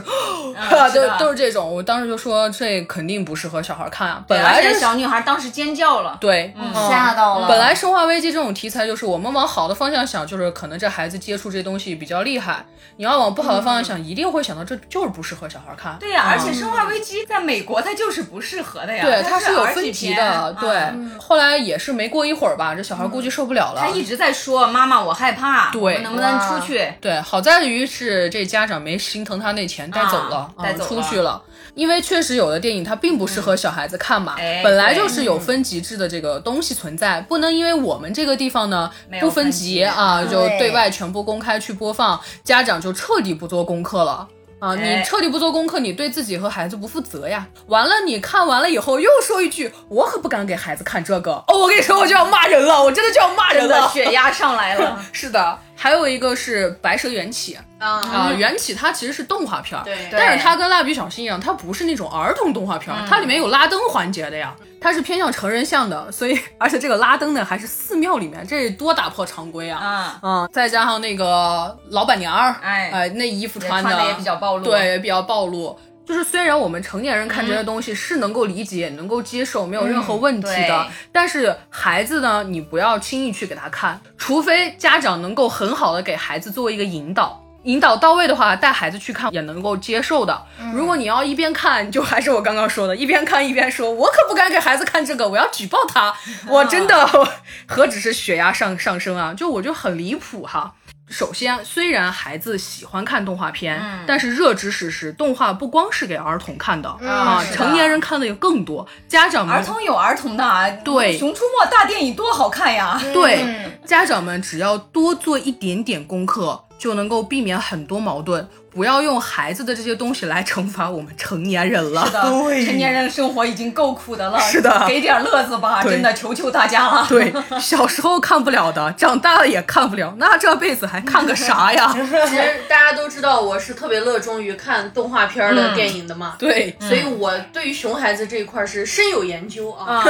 [0.71, 1.75] 都 都 是这种。
[1.75, 4.25] 我当时就说这肯定不适合小孩看啊。
[4.29, 7.49] 本来这小女孩当时尖叫了，对，吓到了。
[7.49, 12.65] 本来《生化危机》这种题材就是我们往好的方向想，就是可能这孩子接触这东西比较厉害。
[12.97, 15.97] 你要往不好的方向想，一定会想到这就是不适合小孩看。
[15.99, 19.03] 对呀，而且《生化危机》在美国它就是不适合的呀。
[19.03, 20.55] 对，它是有分级的。
[20.61, 23.81] 对，后来也是没过一会儿吧，这小孩估计受不了了。
[23.81, 26.93] 他一直在说：“妈妈，我害怕。”对，能不能出去？
[27.01, 31.41] 对，好在于是这家长没心疼他那钱，带走了，带走出去了。
[31.75, 44.29] 因为确实有的电影它并不适合小孩子看嘛，本来就是有分级制的这个东西存在，不能因为我们这个地方呢不分级啊，就对外全部公开去播放，家长就彻底不做功课了。
[44.63, 44.77] 啊！
[44.77, 47.45] 你彻底不做功课，你对自己和孩子不负责呀！
[47.67, 55.03] 完了，你看完了以后又说一句：“我可不敢给孩子看这个。”哦，我跟你说，我就要骂人了，我真的就要骂人了，血压上来了。
[55.11, 55.59] 是的。
[55.83, 70.21] 还有一个是《白蛇缘起》啊，《缘起》它其实是动画片，对，但是它跟《蜡笔小新》一样，它不是那种儿童动画片，它里面有拉灯环节的呀，它是偏向成人向的，所以而且这个拉灯呢还是寺庙里面，这多打破常规啊！
[70.23, 75.77] 嗯，再加上那个老板娘哎，哎，那衣服穿的也比较暴露，对，也比较暴露。
[76.13, 90.39] 就是虽然我们成年人看这些东西是能够理解、能够接受，没有任何问题的，但是孩子呢，你不要轻易去给他看，除非家长能够很好的给孩子做一个引导，引导到位的话，带孩子去看也能够接受的。
[90.75, 96.15] 如果你要一边看，就还是我刚刚说的，一边看一边说，我可不敢给孩子看这个，我要举报他，
[96.47, 97.09] 我真的
[97.67, 100.75] 何止是血压上上升啊，就我就很离谱哈。
[101.13, 108.87] 首先，虽然孩子喜欢看动画片，但是热知识是，动画不光是给儿童看的啊，成年人看的也更多。
[109.07, 112.99] 家长们，儿童有儿童的，对，《熊出没》大电影多好看呀！
[113.13, 113.45] 对，
[113.85, 116.65] 家长们只要多做一点点功课。
[116.83, 118.45] 就能够避免很多矛盾。
[118.75, 122.07] 不要用孩子的这些东西来惩罚我们成年人了。
[122.07, 122.21] 是的，
[122.65, 124.41] 成年人生活已经够苦的了。
[124.41, 127.07] 是的，给点乐子吧，真的求求大家了。
[127.09, 131.93] 对， 小时候看不了的，长大了也看不了，那这辈子还看个啥呀？
[131.93, 136.37] 其实大家都知道，我是特别热衷于看动画片的电影的嘛。
[136.39, 140.03] 对，所以我对于熊孩子这一块是深有研究啊。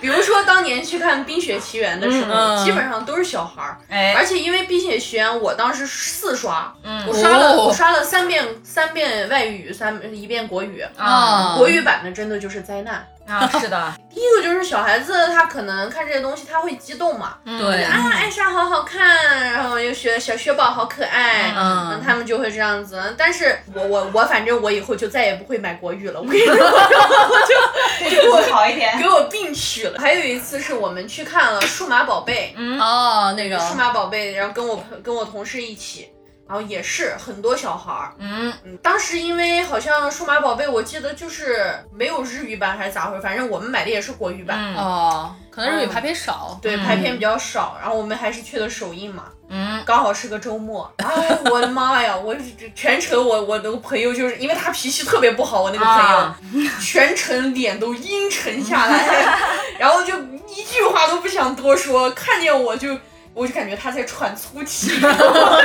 [0.00, 3.78] 比如说当年去看《冰雪奇缘》的时候，基本上都是小孩儿。
[3.88, 6.70] 哎，而且因为《冰雪奇缘》，我当时四刷，
[7.06, 7.37] 我刷。
[7.38, 11.54] 我刷了三遍，三遍外语，三一遍国语啊。
[11.56, 13.48] 国语版的真的就是灾难啊！
[13.60, 17.36] 是的，第一个就是小孩子，他可能看这些东西他会激动嘛。
[17.44, 23.14] 对啊，艾莎好好看，然后又学小雪宝好可爱，嗯，他们就会这样子。
[23.18, 29.98] 但是我我我反正我以后就再也不会买国语了，我跟你 说，就给我好一点，给我病取了。
[29.98, 36.10] 还有一次是我们去看了数码宝贝，嗯哦，那个数码宝贝，然后跟我跟我同事一起。
[36.48, 38.52] 然后也是很多小孩儿，嗯。
[38.64, 44.74] 嗯，当时因为好像数码宝贝，我记得就是没有日语版还是咋回事，反正我们买的也是国语版。
[44.74, 47.76] 哦，可能日语排片少，对，排片比较少。
[47.80, 52.34] 然后我们还是去的首映嘛，嗯，刚好是个周末，哎，我的妈呀， 我
[52.74, 59.36] 全程我我那个朋友就是因为他脾气特别不好，我那个朋友全程脸都阴沉下来，
[59.78, 60.14] 然后就
[60.48, 62.96] 一句话都不想多说，看见我就。
[63.38, 64.90] 我就感觉他在喘粗气，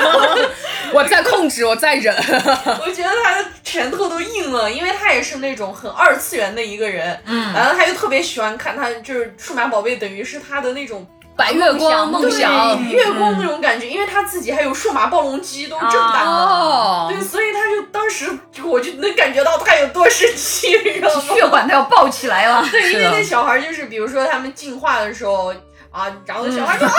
[0.93, 2.15] 我在控制，我在忍。
[2.85, 11.03] 我觉得他的拳头都硬了，因为他也是那种很二次元的一个人，嗯，然后他又特别喜欢看，他就是数码宝贝，等于是他的那种
[11.35, 18.29] 白月光梦想，月光那种感觉，因为他自己还有数码暴龙机都正版的，对，所以他就当时
[18.63, 21.21] 我就能感觉到他有多生气，你知道吗？
[21.33, 22.63] 血管都要爆起来了。
[22.69, 25.51] 对，因为那小孩就是，比如说他们进化的时候。
[25.93, 26.93] 啊，然后小孩说啊，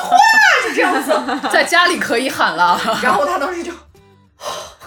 [0.00, 0.16] 进化，
[0.64, 2.80] 就这样子，在家里可以喊了。
[3.02, 3.72] 然后他当时就，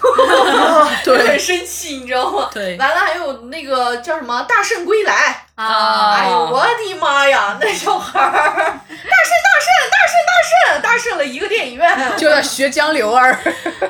[1.04, 2.50] 对，很生气，你知道吗？
[2.52, 2.76] 对。
[2.76, 6.14] 完了，还有那个叫什么《大圣归来》啊！
[6.14, 8.50] 哎呦，我的妈呀， 那小孩儿，大圣，
[8.88, 10.32] 大圣，大圣，大
[10.72, 13.38] 圣，大圣了一个电影院，就要学江流儿。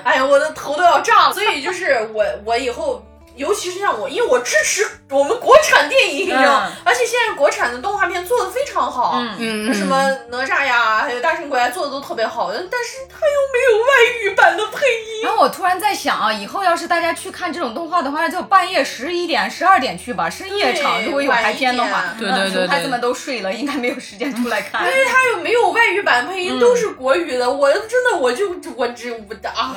[0.05, 1.33] 哎呀，我的头都要炸了。
[1.33, 3.05] 所以就是我，我以后。
[3.37, 13.89] 尤其是像我，因为我支持我们国产电影，你知道，而且现在国产的动画片做的非常好，嗯，什么哪吒呀，还有大圣归来做的都特别好，但是它又没有外
[14.23, 15.23] 语版的配音。
[15.25, 24.83] 然后我突然在想啊，以后要是大家去看这种动画的话，就半夜十一点、十二点去吧，深夜场如果有排片的话，对对对，孩子们都睡了，应该没有时间出来看。
[24.85, 29.75] 因为它又没有外语版配音，都是国语的，我真的我就我只我的啊。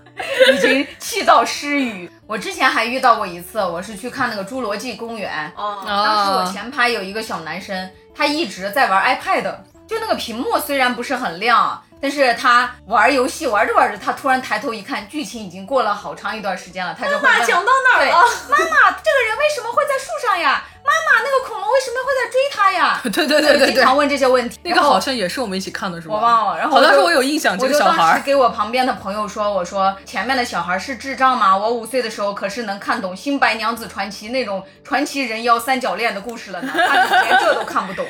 [0.54, 2.10] 已经气到失语。
[2.26, 5.52] 我之前还遇到过一次，我是去看那个《侏罗纪公园》，
[5.86, 9.54] 当时我前排有一个小男生，他一直在玩 iPad，
[9.86, 11.82] 就那个屏幕虽然不是很亮。
[12.00, 18.12] 但是他玩游戏玩着玩着，他突然抬头一看，剧情已经过了好长一段时间了，他就妈妈：讲到哪儿了？
[18.48, 20.64] 妈妈，这个人为什么会在树上呀？
[20.82, 23.00] 妈妈，那个恐龙为什么会在追他呀？
[23.04, 24.58] 对对对对，经常问这些问题。
[24.62, 26.14] 那个好像也是我们一起看的，是吧？
[26.14, 26.58] 我忘了。
[26.58, 28.20] 然后好像是我有印象，这个小孩。
[28.24, 31.54] 给我旁边的朋友说：“我说前面的小孩是智障吗？
[31.56, 38.06] 我五岁的时候可是能看懂《新白娘子传奇》那种传奇人妖三角恋的故事了呢，他连这都看不懂。”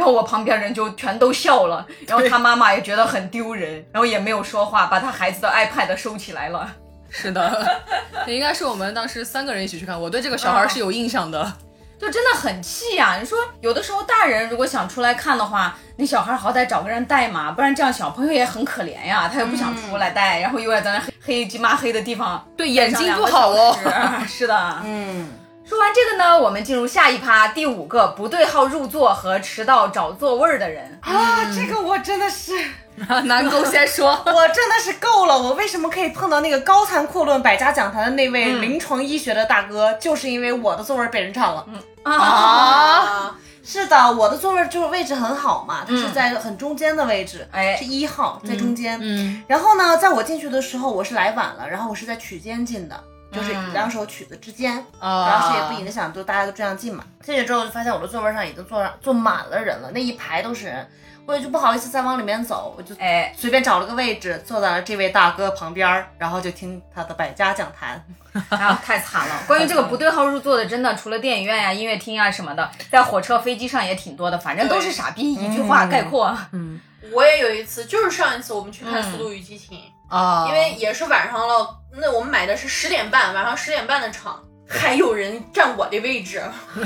[0.00, 6.66] 然后我旁边人就全都笑了，然后他妈妈也觉得很丢人，然后也没有说话，把他孩子的 iPad 收起来了。
[7.10, 7.78] 是的，
[8.26, 11.52] 应该是我们当时三个人一起去看，我对这个小孩是有印象的，
[11.98, 13.18] 就真的很气呀！
[13.20, 23.76] 你说有的时候大人如果想出来看的话，那小孩好歹找个人带嘛，不然这样小朋友也很可怜呀，他又不想出来带，然后又要在那黑黑鸡妈黑的地方，对眼睛不好哦。
[24.26, 25.28] 是的，嗯。
[25.70, 30.98] 说完这个呢，我们进入下一趴，第五个不对号入座和迟到找座位的人。
[31.00, 32.52] 啊，这个我真的是。
[33.26, 41.64] 南宫先说， 我真的是够了，我为什么可以碰到那个高谈阔论百家讲坛的那位临床医学的大哥，就是因为我的座位被人占了。
[41.68, 41.80] 嗯。
[42.02, 48.98] 啊，是的，我的座位就是位置很好嘛，它是在很中间的位置，哎，是一号在中间。
[49.00, 53.00] 嗯，然后呢，在我进去的时候，我是来晚了，然后我是在取间进的。
[53.32, 57.04] 就是两首曲子之间，然后谁也不影响，就大家都这样进嘛。
[57.22, 60.88] 进去之后就发现我的座位上已经坐上坐满了人了，那一排都是人，
[61.26, 68.04] 我也就不好意思再往里面走，我就哎随便找了个位置坐在了这位大哥旁边，然后就听他的百家讲坛。
[68.84, 69.42] 太惨了！
[69.48, 76.32] 关于这个不对号入座的，真的除了电影院呀、音乐厅啊什么的，在火车、飞机上也挺多的，反正都是傻逼，一句话概括。
[76.52, 76.78] 嗯，
[77.12, 79.76] 我也有一次，就是上一次我们去看《速度与激情》。
[80.10, 86.42] 啊，因为也是晚上了，那我们买的是十点半，晚上十点半的场，还有人占我的位置，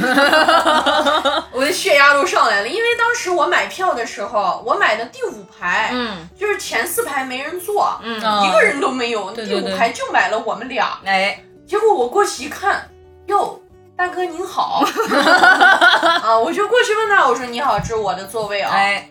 [1.50, 2.68] 我的血压都上来了。
[2.68, 10.98] 因为当时我买票的时候，我买的第五排，嗯，就是前四排没人坐，嗯，一个人都没有，第五排就买了我们俩。
[11.04, 12.90] 哎，结果我过去一看，
[13.26, 13.58] 哟，
[13.96, 14.84] 大哥您好，
[16.22, 18.70] 啊，我就过去问他，我说你好，这是我的座位啊。
[18.74, 19.08] 哎，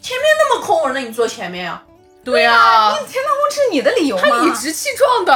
[0.00, 1.82] 前面那么空，我说那你坐前面啊。
[2.26, 4.22] 对呀，前面空是你的理由吗？
[4.28, 5.32] 他理直气壮的。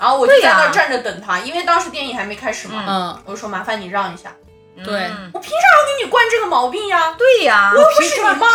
[0.00, 2.84] 然后我就在那站着等他，因为当时电影还没开始嘛。
[2.86, 4.34] 嗯，我说麻烦你让一下。
[4.84, 7.14] 对，我凭啥要给你惯这个毛病呀？
[7.16, 8.46] 对呀，我又不是你妈，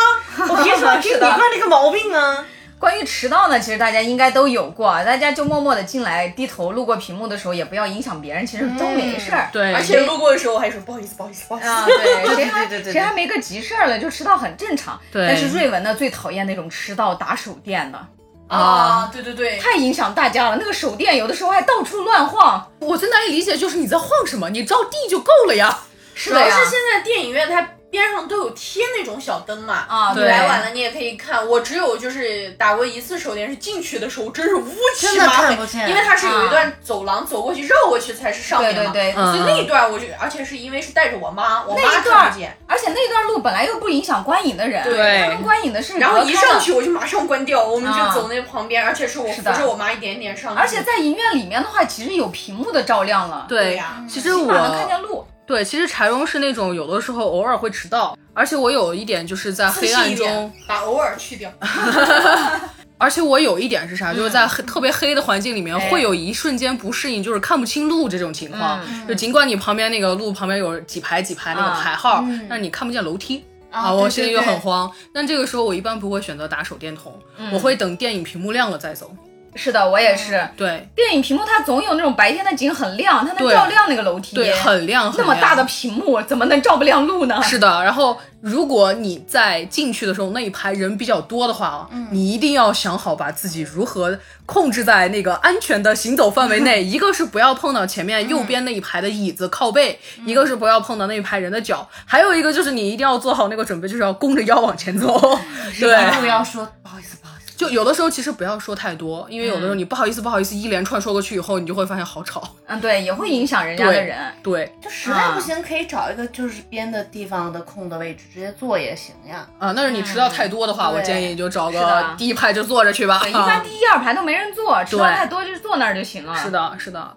[0.49, 2.45] 我凭什么 给你惯这个毛病啊？
[2.79, 9.49] 关于迟到呢，其实大家应该都有过，大家就默默的进来，低头路过屏幕的时候，也不要影响别人，其实都没事儿。
[9.51, 11.69] 对，而且路过的时候还说不好意思，不好意思，不好意思。
[11.69, 14.99] 啊，对， 谁还谁还没个急事儿了，就迟到很正常。
[15.11, 15.25] 对。
[15.27, 17.99] 但是瑞文呢，最讨厌那种迟到打手电的。
[18.47, 20.57] 啊，对对对，太影响大家了。
[20.57, 24.49] 那个手电有的时候还到处乱晃，我最难以理解就是你在晃什么？
[24.51, 25.79] 你照地就够了呀。
[26.13, 26.45] 是的呀。
[26.45, 27.67] 主要是现在电影院它。
[27.89, 31.47] 边上都有贴那种小灯嘛，啊，你来晚了你也可以看。
[31.47, 35.55] 我只有就是打过一次手电，是进去的时候真是乌漆嘛黑，
[35.89, 55.25] 因为它是有一段走廊走过去绕过去才是上面嘛，对对对，所以那一段我就，而且是因为是带着我妈，我妈看不见，而且那段路本来又不影响观影的人，对，他们观影的是然后一上去我就马上关掉，我们就啊走那旁边，而且是我扶着我妈一点点上去，而且在影院里面的话，其实有屏幕的照亮了，对呀，其实我能看见路。
[55.47, 61.49] 对，其实柴荣是那种有的时候偶尔会迟到，而且我有一点就是在黑暗中把偶尔去掉。
[62.99, 68.79] 而且我有一点是啥，就是在黑特别黑的环境里面，会有一瞬间不适应，就是看不清路这种情况。
[69.07, 74.91] 就尽管你旁边那个路旁边有几排几排那个牌号，但是你看不见楼梯啊，我心里就很慌。
[75.13, 77.17] 但这个时候我一般不会选择打手电筒，
[77.53, 79.15] 我会等电影屏幕亮了再走。
[79.55, 80.47] 是的，我也是。
[80.55, 84.35] 对，电影屏幕它总有那种白天的景很亮，它能照亮那个楼梯。
[84.35, 87.41] 对，很亮，那么大的屏幕怎么能照不亮路呢？
[87.41, 87.83] 是的。
[87.83, 96.83] 然后，如果你在进去的时候那一排人比较多的话，嗯，你一定要想好把自己如何控制在那个安全的行走范围内。
[96.85, 105.19] 一个是不要碰到前面右边那一排的椅子靠背，一个是不要碰到那一排人的脚，还有一个就是你一定要做好那个准备，就是要弓着腰往前走。
[105.79, 107.17] 对，不要说不好意思。
[107.57, 112.47] 就有的时候其实不要说太多，因为有的时候你不好意思不好意思一连串说过去以后，你就会发现好吵。
[112.67, 114.15] 嗯，对，也会影响人家的人。
[114.43, 119.47] 对，就实在不行可以找一个就是边的地方的空的位置直接坐也行呀。
[119.57, 123.27] 啊，那是你迟到太多的话，我建议你就找个第一排就坐着去吧。
[123.27, 126.35] 一般第一二排都没人坐，迟到太多就坐那儿就行了。
[126.35, 127.11] 是的，是的。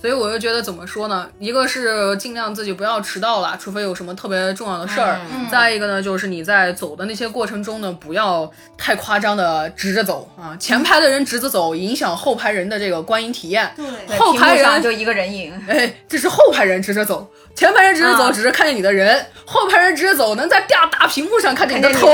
[0.00, 1.28] 所以我就觉得怎么说呢？
[1.38, 5.16] 一个是尽量自己不要迟到了，除非有什么特别重要的事儿；
[5.50, 10.56] 再一个呢，就是你在走的那些过程中呢，不要太夸张的直着走啊。
[10.60, 13.72] 前排的人直着走，影响后排人的这个观影体验。
[13.76, 15.52] 对，后排人就一个人影。
[15.68, 22.08] 哎，这是后排人直着走，前排人直着走只是看见你的人，后排人直着走能在大大屏幕上看见你的 头。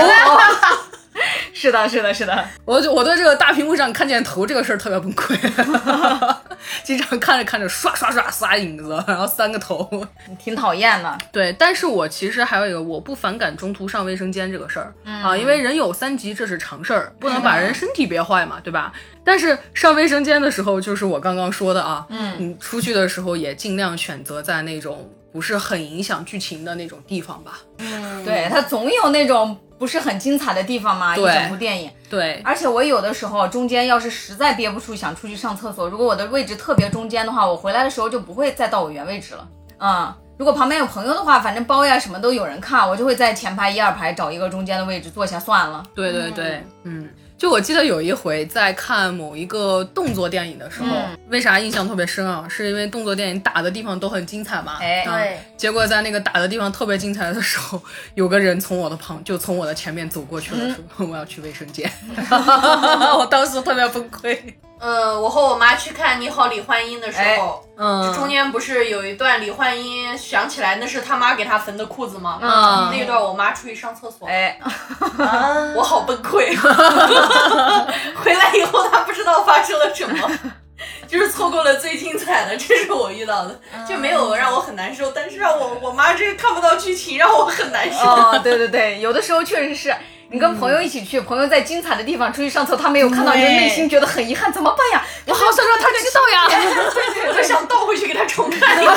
[1.53, 5.37] 是的，是的，是的，我就我对这个大屏幕上看见头这个事儿特别崩溃，
[6.83, 9.89] 经常看着看着刷刷刷仨影子，然后三个头，
[10.43, 11.19] 挺讨厌的。
[11.31, 18.93] 对，但是我其实还有一个，我不反感中途上卫生间这个事儿、啊，因为人有三急，这是常事儿，不能把人身体憋坏嘛，对吧？
[19.25, 27.61] 但是上卫生间的时候，就是我刚刚说的啊，嗯，你出去的时候也尽量选择在那种不是很影响剧情的那种地方吧。
[27.79, 29.57] 嗯，对，它总有那种。
[29.83, 31.16] 不是很精彩的地方吗？
[31.16, 31.91] 一整部电影。
[32.09, 39.49] 对，而且我有的时候中间要是实在憋不住想出去上厕所，如果我的位置特别中间的话，我回来的时候就不会再到我原位置了。
[39.78, 45.80] 嗯，如果旁边有朋友的话，反正包呀什么都有人看，我就会在前排一二排找一个中间的位置坐下算了。
[45.95, 47.09] 对对对，嗯。
[47.38, 50.88] 就我记得有一回在看某一个动作电影的时候，
[51.28, 52.45] 为啥印象特别深啊？
[52.49, 54.78] 是因为动作电影打的地方都很精彩嘛。
[54.80, 55.38] 哎，对。
[55.57, 57.80] 结果在那个打的地方特别精彩的时候，
[58.14, 61.88] 有个人从我的旁，就从我的前面走过去了，说 我要去卫生间。
[63.16, 64.36] 我当时特别崩溃。
[64.83, 72.39] 呃，我和我妈去看《你好，李焕英》的时候，嗯，中间不是有一段李焕英想起来那是他妈给她缝的裤子吗？
[72.43, 74.59] 嗯，那段我妈出去上厕所，哎，
[75.76, 76.51] 我好崩溃。
[78.24, 80.28] 回来以后，她不知道发生了什么，
[81.09, 87.99] 就是错过了最精彩的，这是我遇到的，就没有让我很难受，但是让我我妈这看不到剧情，让我很难受。
[87.99, 89.95] 哦，对对对，有的时候确实是。
[90.30, 95.07] 你跟朋友一起去，朋友在精彩的地方出去上厕，他没有看到，你的内心觉得很遗憾，怎么办呀？
[95.26, 96.49] 我好想让他知道呀，
[97.28, 98.97] 我就想倒回去给他重看一遍。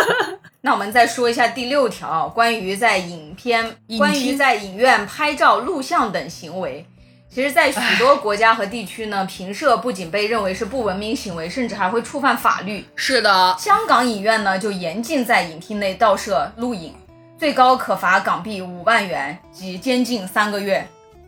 [0.62, 6.86] 那我们再说一下第六条，关于在影片、关于在影院拍照、录像等行为。
[7.32, 12.84] 其实，在许多国家和地区呢， 评摄不仅被认为是不文明行为，甚至还会触犯法律。
[12.96, 16.92] 是的，香港影院呢就严禁在影厅内盗摄录影，
[17.38, 20.84] 最高可罚港币五万元及监禁三个月。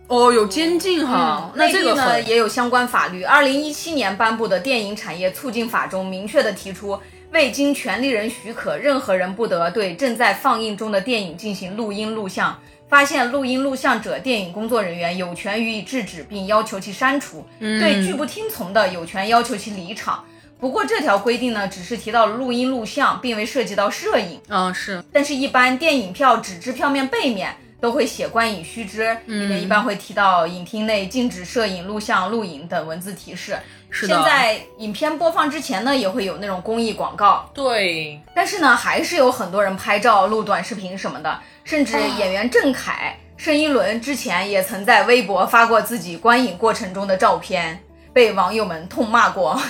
[0.09, 1.53] 哦，有监禁哈。
[1.55, 3.23] 那这个呢也有相关法律。
[3.23, 6.99] 二零一七年颁布的《电影产业促进法》中明确的提出，
[7.31, 12.59] 未经权利人许可，任何人不得对正在放映中的电影进行录音录像。
[12.93, 20.23] 发现录音录像者，电影工作人员有权予以制止，并要求其删除；对拒不听从的，有权要求其离场。
[20.61, 24.39] 不过这条规定呢，只是提到了录音录像，并未涉及到摄影。
[24.51, 25.03] 嗯，是。
[25.11, 33.59] 但是，一般电影票纸质票面背面都会写“观影须知”，里面一般会提到影厅内禁止摄影、录像、录影等文字提示。
[33.91, 34.15] 是的。
[34.15, 37.51] 现在影片播放之前呢，也会有那种公益广告。
[37.53, 38.21] 对。
[38.37, 41.41] 但是呢，还是有很多人拍照、录短视频什么的。
[41.65, 49.61] 甚至演员郑恺、盛一伦之前也曾在微博发过自己观影过程中的照片，被网友们痛骂过。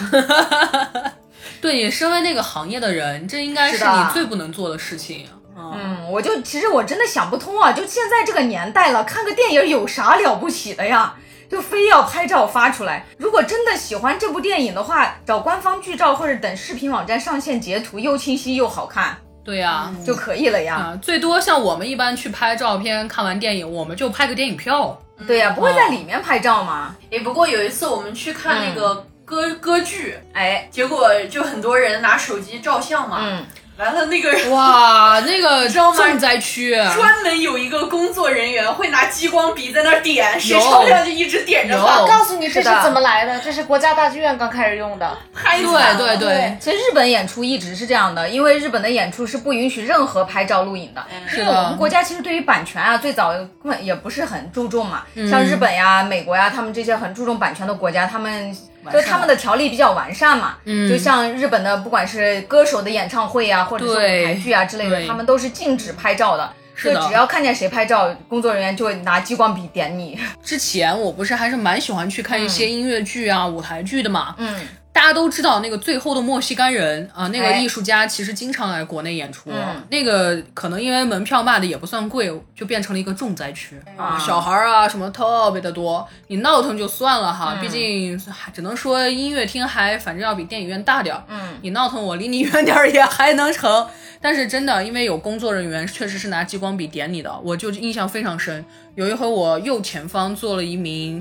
[1.63, 5.27] 对你身为那个行业的人，这应该是你最不能做的事情。
[5.57, 7.73] 嗯，我就其实我真的想不通啊！
[7.73, 11.15] 就现在这个年代了，看个电影有啥了不起的呀？
[11.51, 13.05] 就非要拍照发出来？
[13.19, 19.17] 如果真的喜欢这部电影的话，找官方剧照或者等视频网站上线截图，又清晰又好看。
[19.45, 20.99] 对呀，就可以了呀。
[21.03, 24.99] 最多像我们一般去拍照片，看完电影我们就拍个电影票。
[25.27, 26.97] 对呀，不会在里面拍照吗？
[27.11, 33.19] 哎，不过有一次我们去看那个歌歌剧，哎，结果就很多人拿手机照相嘛。
[33.21, 33.45] 嗯。
[33.79, 41.77] 完了，那个哇， 那个重灾区，专门有一个工作人员会拿激光笔在那点，谁照相就一直点着。
[41.83, 45.16] 我告诉你这是怎么来的，这是国家大剧院刚开始用的。
[45.35, 51.03] 拍对对对，其实日本演出一直是这样的，因为日本的演出是不允许任何拍照录影的。
[51.27, 55.03] 是的，我们国家其实对于版权啊，最早根本也不是很注重嘛。
[55.31, 58.57] 像日本呀、美国呀，他们这些很注重版权的国家，他们。
[58.91, 66.53] 就他们的条例比较完善嘛，嗯，就像日本的，不管是歌手的演唱会啊，或者是舞台剧啊之类的，他们都是禁止拍照的。
[66.74, 70.18] 是的，只要看见谁拍照，工作人员就会拿激光笔点你。
[70.43, 74.66] 之前我不是还是蛮喜欢去看一些音乐剧啊、舞台剧的嘛，嗯。
[74.93, 79.51] 大家都知道那个最后的莫西干人啊，那个艺术家其实经常来国内演出。
[79.88, 86.07] 那个可能因为门票卖的也不算贵，就变成了一个重灾区啊，小孩啊什么特别的多。
[86.28, 88.20] 你闹腾就算了哈，毕竟
[88.53, 91.24] 只能说音乐厅还反正要比电影院大点儿。
[91.28, 93.86] 嗯，你闹腾我离你远点儿也还能成。
[94.20, 98.64] 但是真的，因为有工作人员确实是拿激光笔点你的，我就印象非常深。
[98.95, 101.20] 有一回我右前方坐了一名。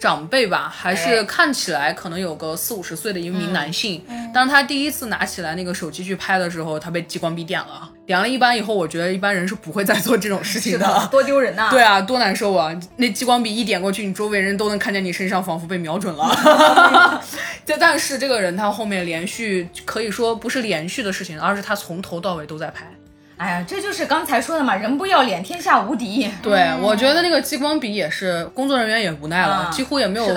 [0.00, 4.02] 长辈吧，还是看起来可能有个四五十岁的一名男性。
[4.32, 7.90] 当他第一次拿起来那个手机去拍的时候，他被激光笔点了。
[8.06, 11.68] 点了一般以后，我觉得一般人是不会再做这种事情的，多丢人呐！
[11.70, 12.74] 对啊，多难受啊！
[12.96, 17.22] 那激光笔一点过去，你周围人都能看见你身上仿佛被瞄准了。
[17.64, 22.84] 就但是这个人他后面连续可以说不是连续的事情，而是他从头到尾都在拍。
[23.40, 26.30] 哎呀，这就是刚才说的嘛，人不要脸，天下无敌。
[26.42, 30.36] 对，我觉得那个激光笔也是，工作人员也无奈了，几乎也没有，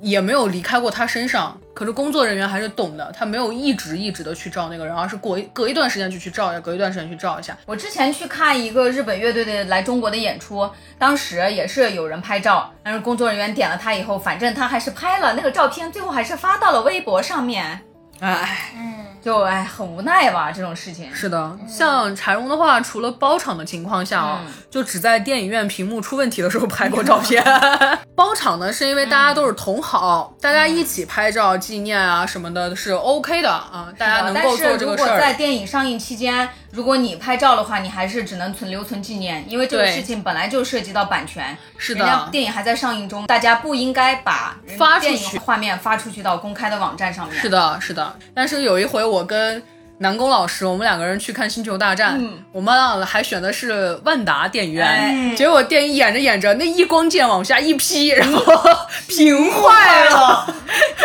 [0.00, 1.58] 也没有离开过他身上。
[1.74, 7.58] 可是工作人员还是懂的，他没有一直一直的去照那个人，而是过隔一段时间就去照一下，隔一段时间去照一下。
[7.66, 17.80] 我之前去看一个日本乐队的来中国的演出，当时也是有人拍照，但是工作人员点了他以后，反正他还是拍了那个照片，最后还是发到了微博上面。
[18.20, 19.03] 哎，嗯。
[19.24, 21.56] 就哎，很无奈吧，这种事情是的。
[21.66, 27.42] 像柴荣的话，除了包场的情况下啊，就只在电影院屏幕出问题的时候拍过照片。
[28.14, 35.06] 包场呢，是因为大家都是同好，大家一起拍照纪念啊什么的，是 OK 的啊，大家能够做这个事儿。
[35.06, 41.56] 如果在电影上映期间，如果你拍照的话，你还是只能存留存纪念，因为这个事情本来就涉及到版权。
[41.78, 47.36] 是的，电影还在上映中，大家不应该把发出去画面发出去到公开的网站上面。
[47.40, 48.16] 是的，是的。
[48.34, 49.62] 但是有一回我跟。
[49.98, 52.20] 南宫老师，我们两个人去看《星球大战》，
[52.52, 58.42] 我们还选的是万达电影院，结果电影演着演着，那一光剑往下一劈，然后
[59.06, 60.46] 屏坏了，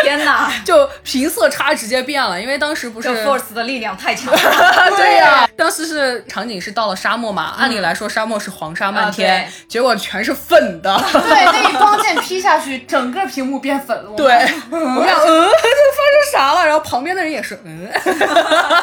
[0.02, 0.52] 天哪！
[0.66, 4.38] 就屏色差直接变了，因为当时不是 force 的力量太强了，
[4.96, 14.34] 对呀，当时是场景是到了沙漠嘛，按理来说沙漠是黄沙漫天，结果全是粉的，对，那一光剑劈下去，整个屏幕变粉了，对，
[14.70, 16.66] 我俩，嗯，这发生啥了？
[16.66, 17.88] 然后旁边的人也是，嗯。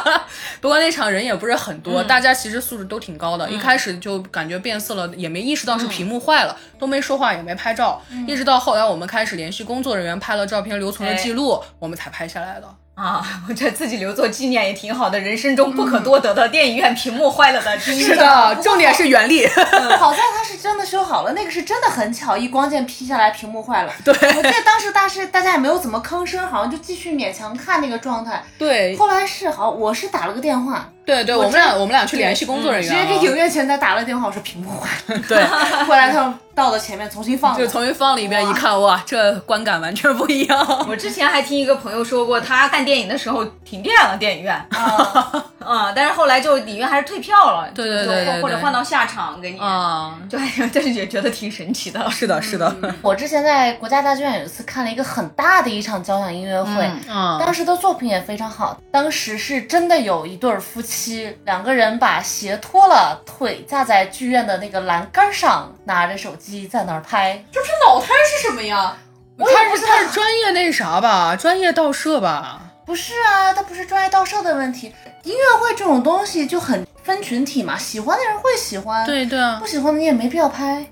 [0.61, 3.49] 不过那场人也不是很多，大家其实素质都挺高的。
[3.49, 8.01] 一开始就感觉变色了，也没意识到是屏幕坏了，都没说话，也没拍照。
[8.27, 12.75] 一直到后来我们开始联系工作人员拍了照片，留存了记录，我们才拍下来的。
[12.97, 17.77] 啊，我觉得自己留作纪念也挺好的，人生中不可多得的电影院屏幕坏了的。
[17.79, 19.45] 是的，重点是原力。
[19.99, 23.93] 好在它是真的修好了，那个是真的很巧，一光剑劈下来，屏幕坏了。
[24.03, 28.43] 对，我记得当时大是大家也没有怎么吭声，好像就继续勉强看那个状态。
[28.57, 30.89] 对，后来是好，我是打了个电话。
[31.07, 35.19] 对对，我们俩我们俩去联系工作人员，直接给影院前台打了电话，我说屏幕坏了。
[35.27, 35.41] 对，
[35.87, 40.85] 后来他们到了前面重新放，就重新放了一遍，一看哇，这观感完全不一样。
[40.89, 44.53] 我之前还听一个朋友说过，他看电影的时候停电了，电影院。
[44.71, 45.45] 啊。
[45.63, 49.59] 啊， 但是后来就影院还是退票了，对对对，或者换到下场给你。
[49.59, 52.09] 啊，就还但 是也觉得挺神奇的。
[52.11, 52.75] 是的，是的。
[53.01, 60.96] 我之前在国家大剧院有一次看了一个很大的一场交响音乐会，嗯，当时的作品也非常好，当时是真的有一对夫妻
[61.45, 61.77] 两个。
[61.77, 67.39] 人把鞋脱了，腿架在剧院的那个栏杆上，拿着手机在那儿拍。
[67.51, 68.97] 这是脑瘫是什么呀？
[69.37, 69.45] 他
[69.75, 72.61] 是他是专业那啥吧，专业盗摄吧？
[72.83, 74.91] 不是啊，他不是专业盗摄的问题。
[75.21, 80.83] 音乐会这种东西就很分群体嘛，喜欢的人会喜欢，对对啊，不喜欢的你也没必要拍。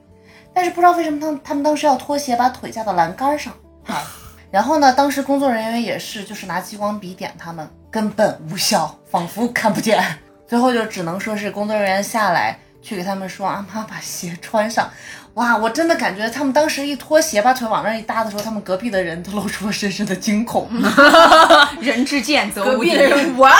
[0.54, 3.52] 但是不知道为什么他他们当时要脱鞋把腿架到栏杆上
[3.88, 4.04] 啊。
[4.56, 10.02] 然后呢，当时工作人员也是，就是拿激光笔点他们，根本无效，仿佛看不见。
[10.48, 14.90] 最后就只能说是工作人员下来去给他们说啊妈把鞋穿上，
[15.36, 20.70] 哇我真的感觉他们当时一脱鞋把腿往那一搭的时候，他们隔壁的人都露出了深深的惊恐。
[21.82, 22.96] 人之贱则无敌。
[23.36, 23.54] What？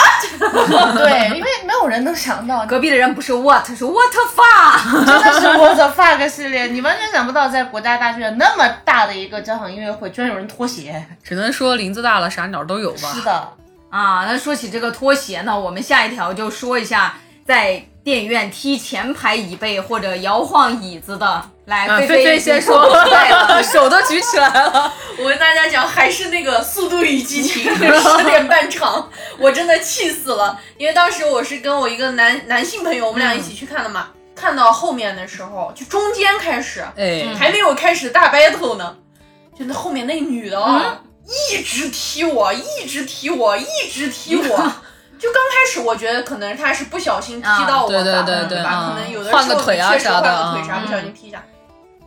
[0.96, 11.04] 对，因为没有人能想到隔壁的人不是 What，是 What fuck，真的是 What fuck 系列，你完全想不到在国家大剧院那么大的一个交响音乐会，居然有人脱鞋。
[11.22, 13.12] 只能说林子大了啥鸟都有吧。
[13.14, 13.52] 是的。
[13.90, 17.14] 啊，那说起这个拖鞋呢，我们下一条就说一下
[17.46, 21.42] 在电影院踢前排椅背或者摇晃椅子的。
[21.64, 22.88] 来，菲菲先说，
[23.72, 24.94] 手都举起来了。
[25.18, 27.64] 我跟大家讲，还是那个《速度与激情
[28.18, 30.56] 》十点半场，我真的气死了。
[30.78, 34.10] 因为当时我是跟我一个男男性朋友，我们俩一起去看的嘛。
[34.36, 38.94] 看到后面的时候，就中间开始，哎，还没有开始大 battle 呢，
[39.58, 41.00] 就那后面那女的啊。
[41.50, 44.72] 一直踢我，一直踢我，一直踢我。
[45.26, 48.02] 就刚开始，我觉得可能他是不小心踢到我的，
[48.46, 48.92] 对吧？
[48.94, 51.44] 可能有的时候换个腿啊啥的，换个腿啥不小心踢一下。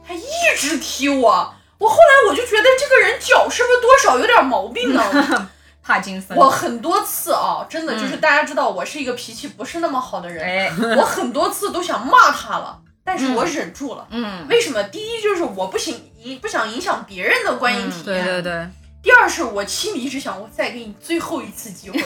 [0.07, 0.22] 他一
[0.55, 5.03] 直踢我，我后来我就觉得这个人脚是不是多少有点毛病呢？
[5.84, 6.38] 帕金森。
[6.38, 14.07] 我很多次啊，真的就是大家知道我是一个脾气不是那么好的人，我很多次都想骂他了，但是我忍住了。
[14.11, 14.47] 嗯。
[14.47, 14.82] 为什么？
[14.84, 18.24] 第一就是我不行影不想影响别人的观影体验。
[18.24, 18.70] 对对对。
[19.02, 22.00] 第二是我心里一直想，我再给你最后一次机会，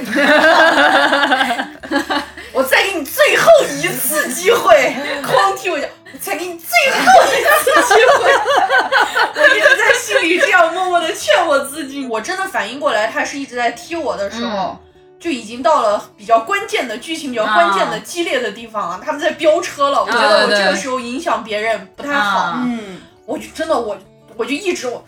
[2.53, 3.49] 我再给你最后
[3.81, 5.87] 一次机会，哐踢我脚，
[6.21, 8.31] 再给你最后一次机会，
[9.41, 12.05] 我一直在心里这样默默的劝我自己。
[12.05, 14.77] 我真的反应过来，他是一直在踢我的时候，
[15.19, 19.01] 就已经到了比较关键的剧情、比较关键的激烈的地方了。
[19.03, 22.53] 他们在飙车了，我觉得我这个时候影响别人不太好。
[22.57, 23.97] 嗯，我就真的我
[24.37, 25.03] 我就一直我。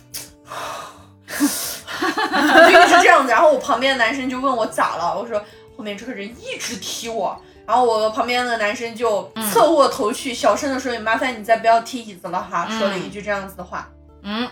[2.71, 5.39] 就一直这样子，然后我旁边的男生就问我咋了，我说
[5.77, 13.89] 后面这个人一直踢我，然后我旁边的男生就侧过头去，小声的说：“麻烦你再不要踢椅子了哈。”说了一句这样子的话。
[14.23, 14.47] 嗯。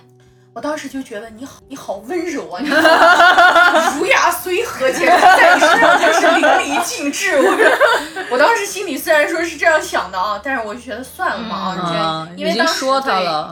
[0.56, 2.70] 我当时就觉得你好，你好温柔啊，你
[3.98, 7.38] 儒雅虽和，简直在你身上就是淋漓尽致。
[7.38, 12.86] 我说，我当时心里虽然说是这样想的啊，但是我就觉得算了嘛啊，因为当时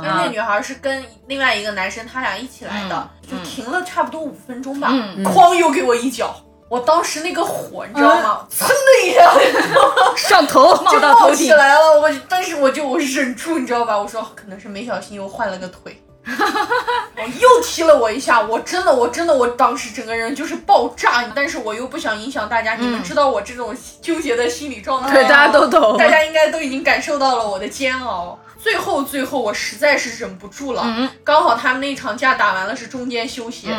[0.04, 4.90] 对，因为那女孩是跟另外一个男生，他俩一起来的，就停了差不多五分钟吧，
[5.26, 6.36] 哐又给我一脚，
[6.70, 8.46] 我当时那个火你知道吗？
[8.52, 9.34] 噌的一下
[10.16, 12.00] 上头，就冒起来了。
[12.00, 13.98] 我但是我就忍住，你知道吧？
[13.98, 16.00] 我说可能是没小心又换了个腿。
[16.26, 22.76] 我 又踢了我一下，我真的，我真的，我当时整个人就是爆炸，但是我又不想影响大家。
[22.76, 28.40] 你们知道我这种纠结的心理状态，对，大家都懂，大家应该都已经感受到了我的煎熬。
[28.62, 30.84] 最后，最后，我实在是忍不住了，
[31.24, 33.70] 刚好他们那场架打完了，是中间休息，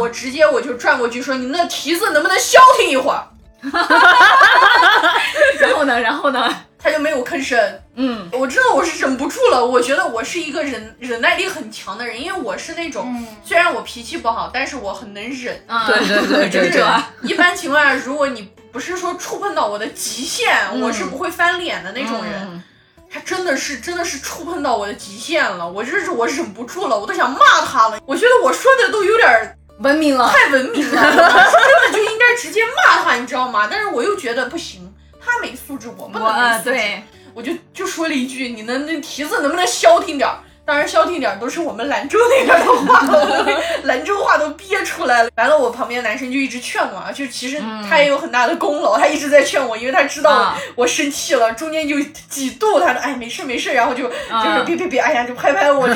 [0.00, 3.26] 我直接我就转过去说：“你们那蹄子能不能消停一会儿？”
[5.58, 6.00] 然后呢？
[6.00, 6.48] 然后呢？
[6.78, 7.58] 他就没有吭声。
[8.00, 9.64] 嗯，我知道我是忍不住了。
[9.64, 15.60] 我觉得我是一个忍忍耐力很强的人，因为我是那种虽然我脾气不好，但是我很能忍。
[15.86, 16.84] 对对对，就是
[17.26, 22.62] 一般情况下，如果你不是说触碰到我的极限，我是不会翻脸的那种人。
[23.10, 27.98] 他真的是真的是触碰到我的极限了，我这是我忍不住了，我都想骂他了。
[28.04, 33.66] 我觉得我说的都有点文明了，太文明了，根本就应该直接骂他，你知道吗？
[33.68, 34.94] 但是我又觉得不行。
[35.20, 36.70] 他没素质，我不能没素质。
[36.70, 37.02] 对，
[37.38, 40.28] 我就就说了一句：“你能那蹄子能不能消停点？”
[40.66, 43.00] 当然消停点都是我们兰州那边的话，
[43.86, 45.30] 兰州话都憋出来了。
[45.36, 51.94] 完了，我旁边男生就一直劝我，就其实他也有很大的功劳，他一直在劝我，因为他知道我生气了，中间就
[52.28, 55.86] 几度他说哎没事没事，然后就就是别别别，哎呀就拍拍我，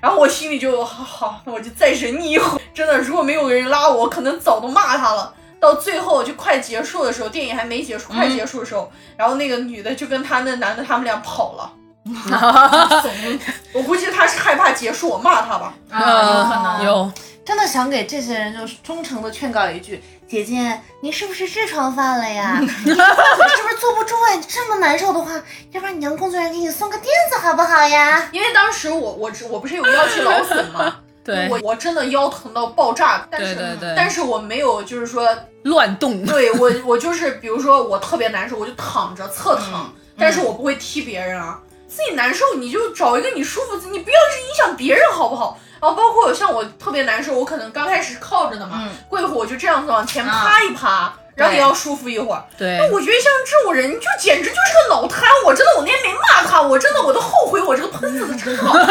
[0.00, 2.58] 然后我心里就好好，我就再忍你一会。
[2.72, 5.34] 真的，如果没有人拉我，可能早都骂他了。
[5.60, 11.72] 到最后就快结束的时候，电影还没结束，快结束的时候，然后那个女的就跟他那男的他们俩跑了。
[13.74, 15.74] 我估计他是害怕结束我骂他吧。
[15.90, 17.12] 啊，有可能有。
[17.44, 22.56] 真的想给这些人就是忠诚的劝告一句：姐姐，你是不是痔疮犯了呀？
[22.60, 24.36] 你是不是坐不住啊？
[24.46, 25.32] 这么难受的话，
[25.72, 28.28] 要不然你让工作人员给你送个垫子好不好呀？
[28.32, 30.96] 因为当时我我我不是有腰去劳损吗？
[31.28, 33.56] 对，我我真的腰疼到爆炸，但是
[33.94, 35.28] 但是我没有就是说
[35.64, 36.24] 乱动。
[36.24, 41.60] 对我我就是比如说我特别难受，我就躺着侧躺，但是我不会踢别人啊。
[41.86, 45.58] 自己难受，你就找一个你舒服，你不要是影响别人，好不好？
[45.80, 52.44] 然后包括像我特别难受，我可能刚开始靠着的嘛，过一会儿我就这样子往前趴一趴，然后也要舒服一会儿。
[52.58, 55.22] 对，那我觉得像这种人就简直就是个脑瘫。
[55.46, 58.76] 我真的，我那天没骂他，我真的我都后悔我这个喷子的称号。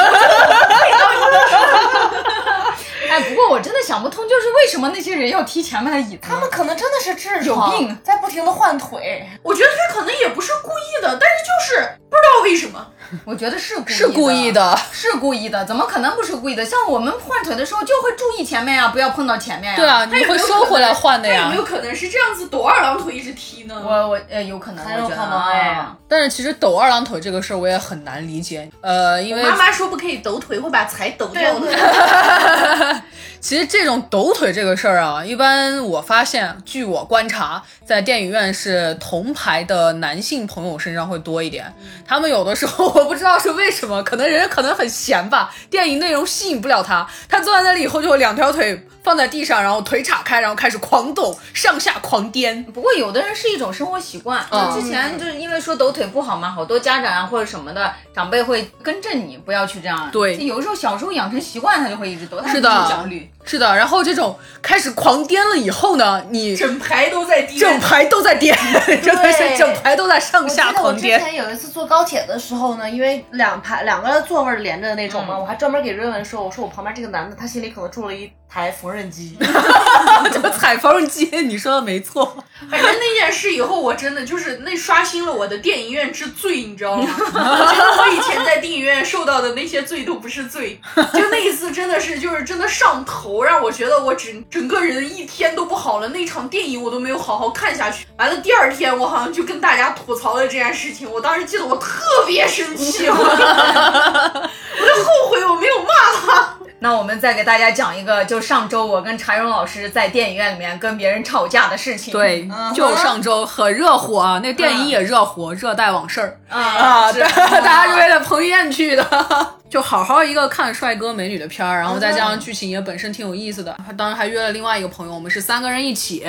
[3.09, 6.21] 哎，不过我真的想不通，就是为什么那些人要踢前面的椅子？
[6.21, 9.25] 他们可能真的是痔疮，有病，在不停的换腿。
[9.43, 12.85] 我觉得他可能也不是故意的，但是就是不知道为什么。
[13.25, 16.65] 我觉得是故是故意的，是故意的，怎么可能不是故意的？
[16.65, 19.75] 像我们换腿的时候就会注意前面呀，不要碰到前面呀。
[19.77, 21.43] 对啊，你会收回来换的呀。
[21.43, 23.81] 有没有可能是这样子抖二郎腿一直踢呢？
[23.83, 25.85] 我我呃有可能，很有可能哎。
[26.07, 31.67] 但是其实抖二郎腿这个事儿我也很难理解，呃，因为妈妈说不可以抖腿，会把财抖掉的。
[33.47, 41.73] 其实这种抖腿这个事儿啊，一般我发现，据我观察，在电影院是同排的男性朋友身上会多一点。
[42.05, 48.85] 他们有的时候 我不知道是为什么，可能人可能很闲吧，电影内容吸引不了他，他坐在那里以后就两条腿。
[49.03, 52.61] 放在地上，然后腿岔开，然后开始狂抖，上下狂颠。
[52.73, 54.45] 不过有的人是一种生活习惯。
[54.75, 60.09] 之前就是因为说抖腿不好嘛，好多家长啊或者什么的长辈会跟着你，不要去这样。
[60.11, 62.45] 对，有时候小时候养成习惯，他就会一直抖。
[62.47, 63.31] 是的，焦虑。
[63.47, 68.55] 是的，然后这种开始狂颠了以后呢，你整排都在颠，整排都在颠，
[69.01, 71.17] 真的是整排都在上下狂颠。
[71.17, 78.29] 我之前有一次坐高铁的时候呢，因为两排两个座位连着的那种嘛，我还专门给瑞文说，我说我旁边这个男的，他心里可能住了一。
[78.49, 79.37] 台缝纫机，
[80.31, 82.43] 这个踩缝纫机，你说的没错。
[82.71, 87.07] 反正那件事以后，我真的就是那刷新了我的电影院之罪，你知道吗？
[87.07, 96.07] 我觉得我以前在电影院受到的那些罪都不是罪，就那一次真的是就是真的上头，让我觉得我整整个人一天都不好了。
[96.07, 98.07] 那场电影我都没有好好看下去。
[98.17, 101.09] 完了第二天，我好像就跟大家吐槽了这件事情。
[101.11, 105.87] 我当时记得我特别生气，我就后悔我没有骂
[106.25, 106.56] 他。
[106.79, 112.13] 那我们再给大家讲一个，就上周我跟柴荣老师在电影院里面跟别人吵架的事情。
[112.13, 119.05] 对，就上周很热火啊，那电影也热火，《热带往事儿》啊，大家是为了彭于晏去的，
[119.67, 123.75] 就好好一个看帅哥美女的片儿，然后再加上剧情也本身挺有意思的。
[123.85, 126.27] 他当时还约了另外一个朋友，我们是三个人一起，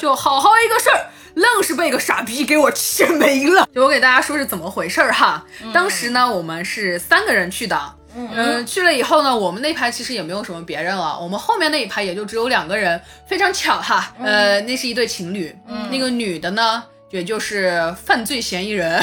[0.00, 3.68] 就好好一个事儿，愣是被个傻逼给我气没了。
[3.74, 5.44] 就我给大家说是怎么回事儿哈，
[5.74, 7.97] 当时呢我们是三个人去的。
[8.34, 15.54] 嗯，去了以后呢，我们那排其实也没有什么别人了，我们后面那一排也就只有两个人，非常巧哈，呃，那是一对情侣，
[15.90, 19.02] 那个女的呢，也就是犯罪嫌疑人，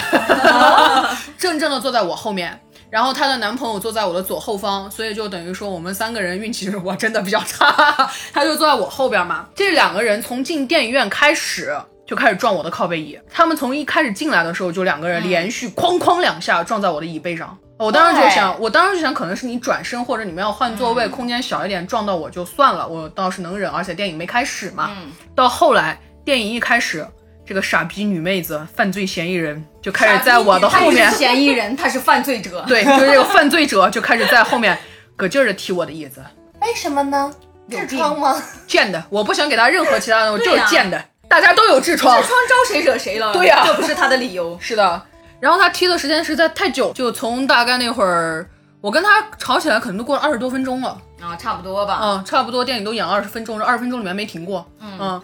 [1.37, 2.59] 正正的坐在我后面，
[2.89, 7.71] 然后她的男朋友坐在我的左后方，所以就等于说我们三个人运气我真的比较差，
[8.33, 9.47] 他就坐在我后边嘛。
[9.55, 17.57] 这两个人从进电影院开始就开始撞我的靠背椅，他们从一开始进来的时候就两个人连续哐哐两下撞在我的椅背上。
[17.77, 23.69] 我当时就想，我当时就想，可能是你转身或者你们要换座位，空间小一点撞到我就算了，我倒是能忍。
[23.69, 24.91] 而且电影没开始嘛，
[25.35, 27.05] 到后来电影一开始，
[27.45, 34.77] 这个傻逼女妹子犯罪嫌疑人就开始在我的后面，嫌疑人他是犯罪者，对，就是这个犯罪者就开始在后面
[35.17, 36.23] 搁劲儿的踢我的椅子。
[36.61, 37.29] 为什么呢？
[37.69, 38.41] 痔疮吗？
[38.65, 43.33] 贱的，我不想给他任何其他的，我就是贱的，大家都有痔疮，痔疮招谁惹谁了？
[43.33, 44.57] 对呀，这不是他的理由。
[44.61, 45.01] 是的。
[45.39, 48.49] 然后他踢的时间实在太久，就从大概那会儿，
[48.81, 50.97] 我跟他吵起来，可能都过了二十多分钟了。
[51.21, 55.19] 啊，差不多吧，嗯，差不多，电影都演了二十分钟，这二十分钟里面没停过，嗯，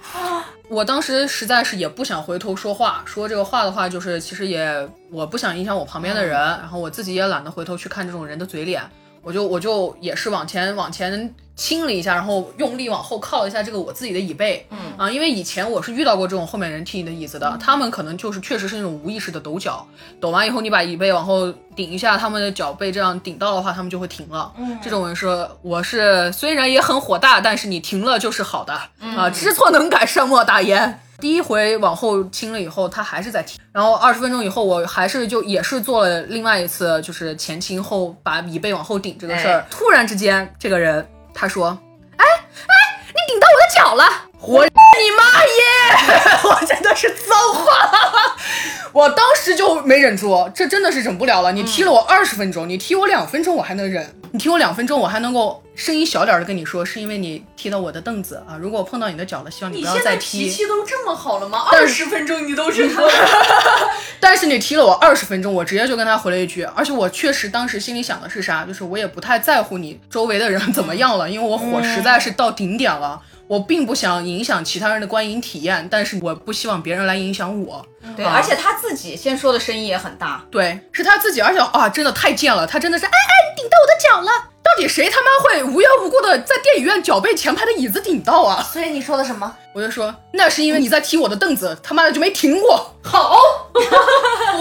[0.67, 8.81] 我当时实在是也不想回头说话，说这个话的话，就是其实也我不想影响我旁边的人，然后我自己也懒得回头去看这种人的嘴脸，
[9.21, 11.33] 我就我就也是往前往前。
[11.61, 14.65] 亲了一下，然后用力往后靠了一下这个我自己的椅背。
[14.71, 19.85] 嗯啊，因为以前我是遇到过这种后面人踢你的椅子的，他们可能就是确实是那种无意识的抖脚，
[20.19, 24.51] 抖完以后你把椅背往后顶一下，他们的脚背这样顶到的话，他们就会停了。
[24.57, 30.99] 嗯，这种人是我是虽然也很火大，但是你停了就是好的啊，知错能改，善莫大焉。
[31.19, 33.59] 第一回往后清了以后，他还是在踢。
[33.71, 39.63] 然后二十分钟以后，我还是就也是做了另外一次，就是前倾后把椅背往后顶这个事儿。
[39.69, 41.77] 突然之间，这个人他说
[42.17, 42.73] ：“哎哎，
[43.07, 44.03] 你顶到我的脚了！”
[44.41, 45.61] 我你妈耶！
[46.51, 47.89] 我真的是脏话，
[48.91, 51.51] 我当时就没忍住，这真的是忍不了了。
[51.53, 55.63] 你踢了我二十分钟，你踢我两分钟我还能忍，你踢我两分钟我还能够。
[55.73, 58.59] 声音小点的跟你说，是因为你踢到我的凳子啊！
[58.59, 60.43] 如果我碰到你的脚了，希望你不要再踢。
[60.43, 61.65] 脾气都这么好了吗？
[61.71, 63.09] 二十分钟你都忍 了，
[64.19, 73.19] 但是你踢了我二十分钟，我直接就跟他回了一句，而且我确实当时心里想的是啥，就是我也不太在乎你周围的人怎么样了，因为我火实在是到顶点了，
[73.51, 77.85] 我并不想影响其他人的观影体验，但是我不希望别人来影响我。
[78.15, 84.47] 对，而且他自己先说的声音也很大，对，是他自己，而且啊，真的太贱了，他真的是，哎哎，你顶到我的脚了。
[84.63, 88.63] 到底谁他妈会无缘无故的在电影院脚被前排的椅子顶到啊？
[88.71, 89.53] 所以你说的什么？
[89.73, 92.95] 我就说那是因为你在踢我的凳子，他妈的就没停过。
[93.03, 93.37] 好，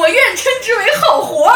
[0.00, 1.54] 我愿称之为好活。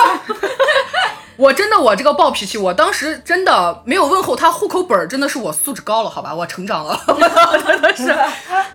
[1.37, 6.99] 我真的，我这个暴脾气，我当时真的没有问候他户口本儿，真的是我素质高了，好吧，我成长了，
[7.67, 8.15] 真的是。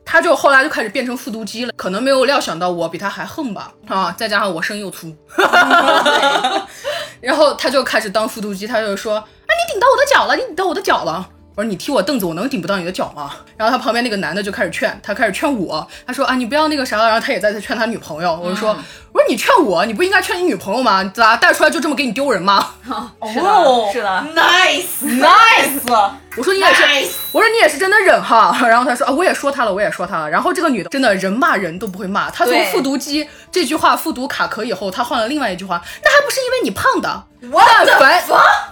[0.04, 5.16] 他就后来就开始变成复读机了，可能没有料想到我比他还横吧，啊，再加上我声又粗，
[7.22, 11.30] 然后他就开始当复读机，他就说，啊，你顶到我的脚了，你顶到我的脚了。
[11.60, 13.32] 我说你踢我凳子，我能顶不到你的脚吗？
[13.58, 17.04] 然后他旁边那个男的就开始劝，他开始劝我，他说啊，你不要那个啥了。
[17.04, 18.34] 然后他也在劝他女朋友。
[18.42, 18.70] 我就说，
[19.12, 21.04] 我说你劝我，你不应该劝你女朋友吗？
[21.14, 22.76] 咋带出来就这么给你丢人吗？
[23.34, 26.12] 是的，是的，nice nice。
[26.38, 26.82] 我说你也是，
[27.34, 28.58] 我说你也是真的忍哈。
[28.66, 30.30] 然后他说啊，我也说他了，我也说他了。
[30.30, 37.24] 然后这个女的真的人骂人都不会骂，她从复读机这句话复读卡壳以后，她换了另外一句话，那还不是因为你胖的？
[37.42, 38.24] 但凡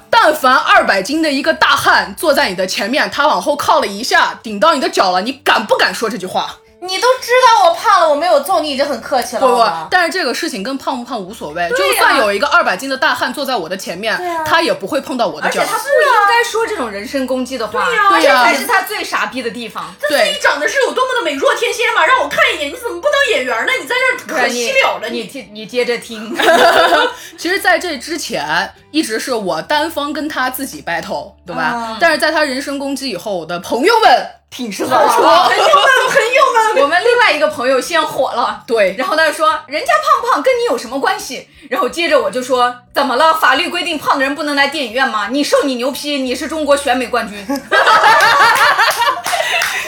[0.10, 6.58] 但凡二百斤的一个大汉坐在你的前面，他往后靠了一下，顶到你的脚了，你敢不敢说这句话？
[6.80, 9.41] 你都知道我胖了，我没有揍你已经很客气了。
[9.41, 14.15] 不不，但是这个事情跟胖不胖无所谓，就算有一个二百斤的大汉坐在我的前面，
[14.45, 15.61] 他也不会碰到我的脚。
[15.61, 17.84] 而且他不应该说这种人身攻击的话。
[17.86, 19.93] 对呀，这才是他最傻逼的地方。
[19.99, 22.05] 他自己长得是有多么的美若天仙嘛？
[22.05, 23.71] 让我看一眼，你怎么不当演员呢？
[23.82, 25.09] 你在这可惜了了。
[25.09, 26.36] 你听，你接着听。
[27.38, 31.97] 其实，在这之前，一直是我单方跟他自己 battle，对吧？
[31.99, 34.28] 但是在他人身攻击以后，我的朋友们。
[34.50, 41.48] 挺身而出，朋友们，朋友们，我们另外一个朋友先火了，对，然后他就说，人家胖不胖跟你有什么关系？
[41.70, 43.34] 然后接着我就说，怎么了？
[43.36, 45.28] 法律规定胖的人不能来电影院吗？
[45.30, 47.38] 你瘦你牛批，你是中国选美冠军。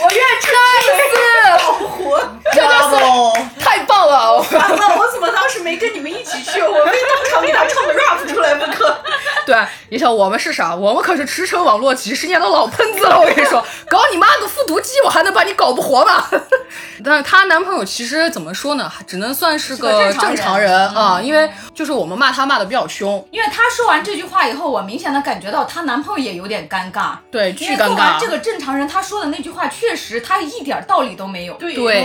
[0.01, 0.53] 我愿吃屈，
[1.67, 2.19] 我不活，
[2.53, 4.37] 真的是太棒了！
[4.37, 6.61] 完了，我怎么当时没跟你们一起去？
[6.61, 8.97] 我非当场给他唱个 rap 出来不可。
[9.45, 9.55] 对，
[9.89, 10.75] 你想我们是啥？
[10.75, 13.17] 我们可是驰骋网络几十年的老喷子了。
[13.21, 16.25] 我跟你说，搞你妈个复读机，我还能把你搞不活吗？
[17.03, 18.91] 但是她男朋友其实怎么说呢？
[19.07, 23.25] 只能算是个正常人啊，因为就是我们骂他骂的比较凶。
[23.31, 27.11] 因为她说完这句话以后，我明显的感觉到她男朋友也有点尴尬。
[27.31, 28.19] 对，巨尴尬。
[28.19, 31.53] 这个正常人他说的那句话，确实他一点道理都没有。
[31.55, 32.03] 对，对，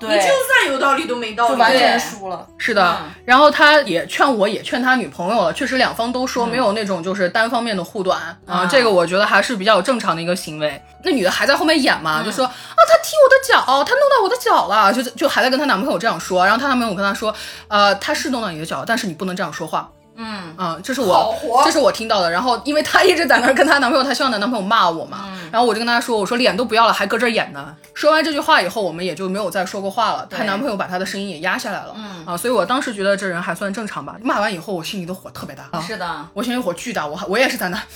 [0.00, 2.46] 你就算有道理都没道理，就完全输了。
[2.58, 5.52] 是的，然后他也劝我，也劝他女朋友了。
[5.52, 10.82] 确实两方都说没有那种就是单方面的护短啊，这个我觉得还是比较正常的一个行为。
[11.04, 16.44] 那女的还在后面演嘛，就说啊，他踢我的脚，他弄到我的脚了，就就还在跟她男朋友这样说。
[16.44, 17.34] 然后她男朋友跟她说，
[17.68, 19.88] 呃，他是弄到你的脚，但是你不能这样说话。
[20.16, 21.34] 嗯啊，这是我
[21.64, 22.30] 这是我听到的。
[22.30, 25.28] 然后因为她一直在那儿跟她男朋友，她希望她男朋友骂我嘛。
[25.50, 27.74] 然后我就跟她说，我说脸都不要了，还搁这演呢。
[27.94, 30.26] 说完这句话以后，我们也就没有再说过话了。
[30.30, 31.92] 她男朋友把她的声音也压下来了。
[31.96, 34.16] 嗯啊，所以我当时觉得这人还算正常吧。
[34.22, 35.80] 骂完以后，我心里的火特别大。
[35.80, 37.06] 是的，我心里火巨大。
[37.06, 37.82] 我我也是在那。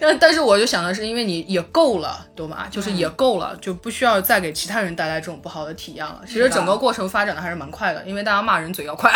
[0.00, 2.66] 但但是我就想的是，因为你也够了，懂吗？
[2.70, 6.20] 就是也够了，就不需要再给其他人带来这种不好的体验了。
[6.26, 9.10] 其实整个过程发展的还是蛮快的，因为大家骂人嘴要快，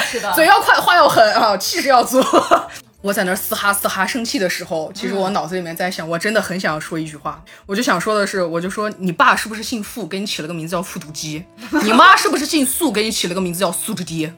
[0.00, 2.22] 是的，嘴要快，话要狠啊，气势要足。
[3.00, 11.44] 我在那嘶哈嘶哈生气的时候，其实我脑子里面在想，我真的很想要说一句话，我就想说的是，我就说你爸是不是姓傅，给你起了个名字叫复读机？
[11.84, 14.30] 你妈是不是姓素，给你起了个名字叫素质低？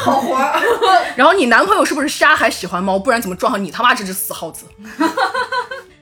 [0.00, 0.38] 好活。
[1.16, 2.98] 然后你男朋友是不是瞎还喜欢猫？
[2.98, 4.66] 不然怎么撞上你他妈这只死耗子？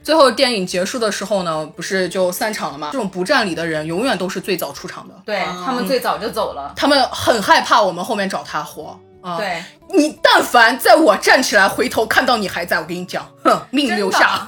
[0.05, 2.91] 最后电影结束的时候呢，不是就散场了吗？
[2.93, 9.01] 这种不占理的人永远都是最早出场的，对他们最早就走了，他们很害怕我们后面找他活。
[9.23, 9.39] 啊。
[9.39, 14.47] 对，你但凡在我站起来回头看到你还在，我跟你讲，哼，命留下。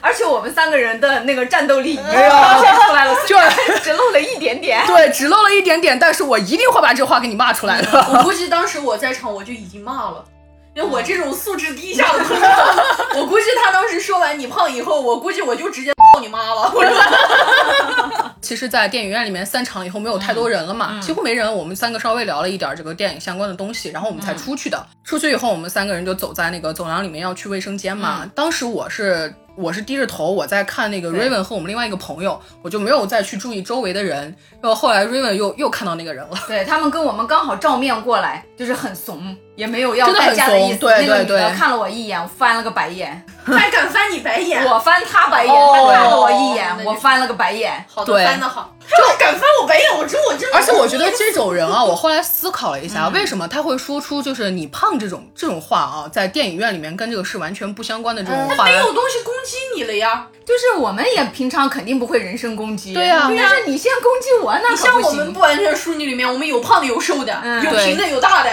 [0.00, 3.36] 而且我们三个人的那个战斗力已经表现出来了，就
[3.82, 4.86] 只露了一点点。
[4.86, 8.06] 对，只露了一点点，但是我一定会把这话给你骂出来的。
[8.12, 10.24] 我估计当时我在场，我就已经骂了。
[10.76, 12.46] 因为我这种素质低下的朋友，
[13.20, 16.72] 我估计他当时说完你胖以后，我估计我就直接抱你妈了。
[18.42, 21.50] 其实，在电影院里面散场以后没有太多人了嘛，几乎没人。
[21.54, 24.86] 我们三个稍微聊了一点这个电影相关的东西，然后我们才出去的。
[25.04, 28.28] 出去以后，我们三个人就走在那个走廊里面要去卫生间嘛。
[28.34, 29.32] 当时我是。
[29.56, 34.36] 我是低着头，我在看那个 Raven 和我们另外一个朋友，我就没有再去注意周围的人。
[34.60, 40.78] 然后后来 Raven 又又看到那个人了，对他们跟我们刚好照面过来，就是很怂，也没有要代驾的意思。
[40.78, 44.64] 对对对，看了我一眼，我翻了个白眼， 还敢翻你白眼？
[44.66, 47.84] 我翻他白眼，他看了我一眼，我翻了个白眼。
[47.92, 48.70] 好的，翻的好。
[48.84, 50.46] 就敢翻我白眼，我真我真。
[50.52, 58.64] 而且我觉得这种人啊， 我后来思考了一下，为什么他会说出就是你胖这种这种话啊，在电影院里面跟这个是完全不相关的这种话。
[58.64, 60.26] 没有东西攻击你了呀。
[60.44, 63.30] 就是我们也平常肯定不会人身攻击，对呀。
[63.34, 67.32] 但是你先攻击我，那你像我们不完全淑女里面，我们有胖的，有瘦的，
[67.64, 68.50] 有平的，有大的。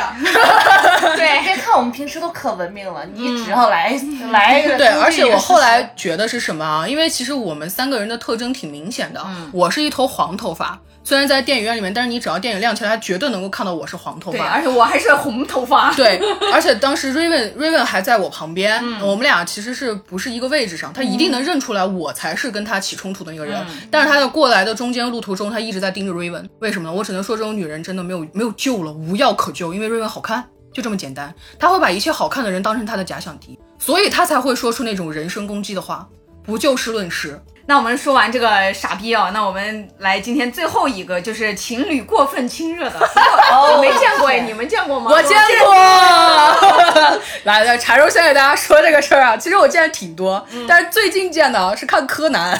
[1.15, 3.99] 对，别看我们平时都可文明了，你只要来
[4.31, 4.61] 来。
[4.77, 6.87] 对，而且我后来觉得是什么啊？
[6.87, 10.79] 因为其实我们三个人的特征挺明显的，我是一头黄头发。
[11.03, 15.91] 虽然在电影院里面，但是你只要电影亮起来，他绝对能够看到我是黄头发，而且我还是红头发。
[15.95, 16.21] 对，
[16.53, 23.59] 而且当时 Raven Raven 还在我旁边，我们俩其实是不是一个位置上，他一定能认出来我才是跟他起冲突的那个人。
[23.89, 26.93] 但是他在过来的中间路途中，他一直在盯着 Raven，为什么呢？
[26.95, 31.33] 我只能说这种女人真的没有没有救了，无药可救，因为 Raven 好看，就这么简单。
[31.59, 36.07] 他会把一切好看的人当成他的假想敌，所以他才会说出那种人身攻击的话，
[36.43, 37.41] 不就事论事。
[37.67, 42.99] 那我们说完这个傻逼啊，那我们来今天最后一个，就是情侣过分亲热的，
[43.53, 45.11] 我没见过哎，你们见过吗？
[45.11, 45.73] 我见过。
[47.45, 52.51] 来来，柴肉先给大家说这个事儿啊，其实我见的挺多，但是最近见的是看柯南。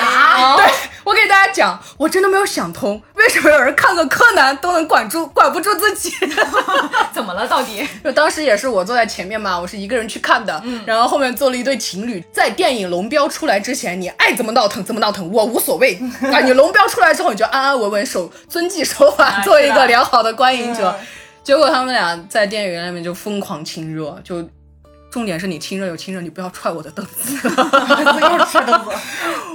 [0.00, 0.66] 啊， 对
[1.06, 6.10] 我给大家讲，我真的没有想通，为什么有人看个柯南都能管住管不住自己？
[7.14, 7.46] 怎么了？
[7.46, 7.88] 到底？
[8.02, 14.56] 就当时也是我坐在前面嘛，我是一个人去看的，然后后面坐了一对情侣，在电影龙标出来之前，你爱怎么。
[14.56, 16.00] 闹腾怎么闹腾，我无所谓。
[16.32, 20.98] 啊，你龙标出来之后，你就安安稳稳守遵纪守法，做一个良好的观影者。
[21.44, 24.42] 结果他们俩在电影院里面就疯狂亲热，就。
[25.16, 27.48] 重点是你亲热有亲热，你不要踹我的凳子。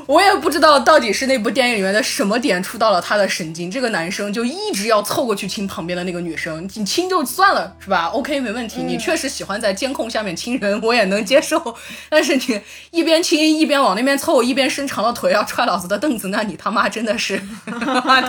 [0.08, 6.68] 我也不知道到底是那部电影里面的什么点触到了他的神经，这个男生就一直要凑过去亲旁边的那个女生。
[6.74, 8.82] 你亲就算了，是吧？OK，没问题。
[8.82, 11.76] 你确实喜欢在监控下面亲人，我也能接受。
[12.10, 12.60] 但是你
[12.90, 17.40] 一边亲一边往那边凑，一边伸长了腿要踹老子的凳子，那你他妈真的是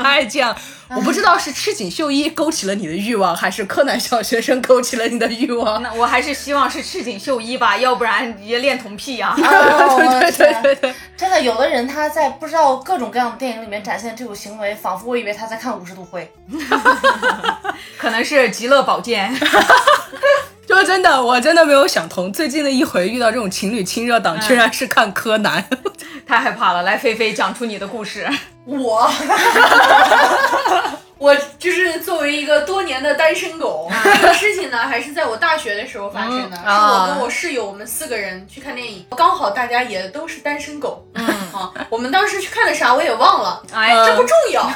[0.03, 0.55] 太贱了。
[0.97, 5.83] 我不知道是赤井秀一勾起了你的欲望，还是柯南小学生勾起了你的欲望。
[5.83, 7.13] 那我还是希望是赤井。
[7.23, 9.33] 秀一吧，要不然也恋童癖呀！
[9.39, 16.29] 对对对对，真的，有的人他在不知道各种各样的电影里面展现这种行为，仿佛我以为他在看五十度灰，
[17.97, 19.33] 可能是极乐宝剑。
[20.73, 25.65] 就真的，我真的没有想通，最近的一回遇到这种情侣亲热档，居然是看柯南，
[26.27, 26.83] 太害怕了。
[26.83, 28.29] 来，菲菲讲出你的故事。
[28.65, 29.11] 我。
[31.23, 33.89] 我就是作为一个多年的单身狗，
[34.21, 36.57] 这个事情呢，还是在我大学的时候发生的。
[36.57, 41.07] 是我跟我室友，我们四个人去看电影，刚好大家也都是单身狗。
[41.15, 44.69] 嗯啊，我们当时去看的啥我也忘了，哎，这不重要。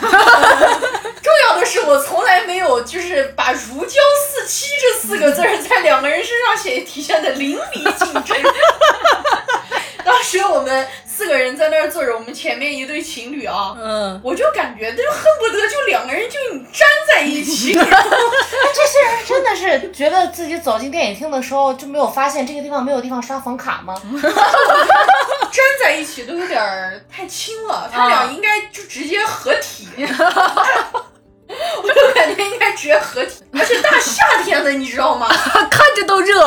[1.26, 8.34] 重要的是我从来没有就是把“如胶似漆”这四个字在两个人身上写体现的淋漓尽致。
[10.06, 10.86] 当时我们。
[11.16, 17.72] 四个人在那儿坐着，我们前面一对情侣啊，嗯，我就感觉就恨不得就两个人就粘在一起。
[17.72, 23.94] 这些人真的是觉得自己走进电影厅的时候就没有发现这个地方没有地方刷房卡吗？
[24.12, 26.62] 粘在一起都有点
[27.10, 29.88] 太轻了，他俩应该就直接合体。
[31.48, 35.28] 我就感觉应该直接合体，而且大夏天的，你知道吗？
[35.70, 36.44] 看着都热。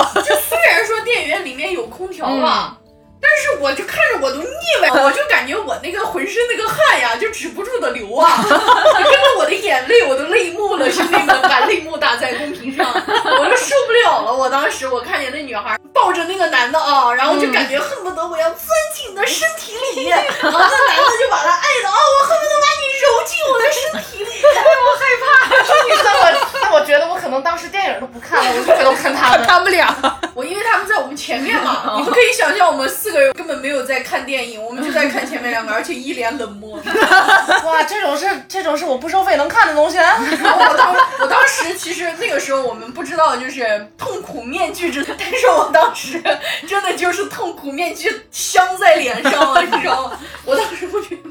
[4.93, 14.33] 我就感觉我那个浑身那个汗呀，就止不住的流啊， 跟着我的眼泪我都泪目了，兄弟们，把泪目打在公屏上，我就受不了了。
[14.33, 20.19] 我当时我看见那女孩抱着那个男的啊，然后就感觉恨不得我要钻进你的身体里，然
[20.51, 25.25] 后那男的就把他爱的啊，我恨不得把你揉进我的身体里，我害怕。
[26.03, 26.31] 那我
[26.61, 29.93] 那我觉得我可能当时电影都不看了，我就回头看他们，他们俩，
[30.39, 31.41] 我因为他们在我们前。
[31.41, 36.79] 面嘛， 你们可以想象我们四个人根本没有在看电影，我们就在看前面两个， 而且一脸冷漠。
[37.65, 39.97] 哇，这种是这种是我不收费能看的东西。
[39.97, 46.21] 我当我当时其实那个时候我们不知道就是痛苦面具之，但是我当时
[46.67, 50.19] 真的就是痛苦面具镶在脸上了，你知道吗？
[50.45, 51.21] 我当时不觉得。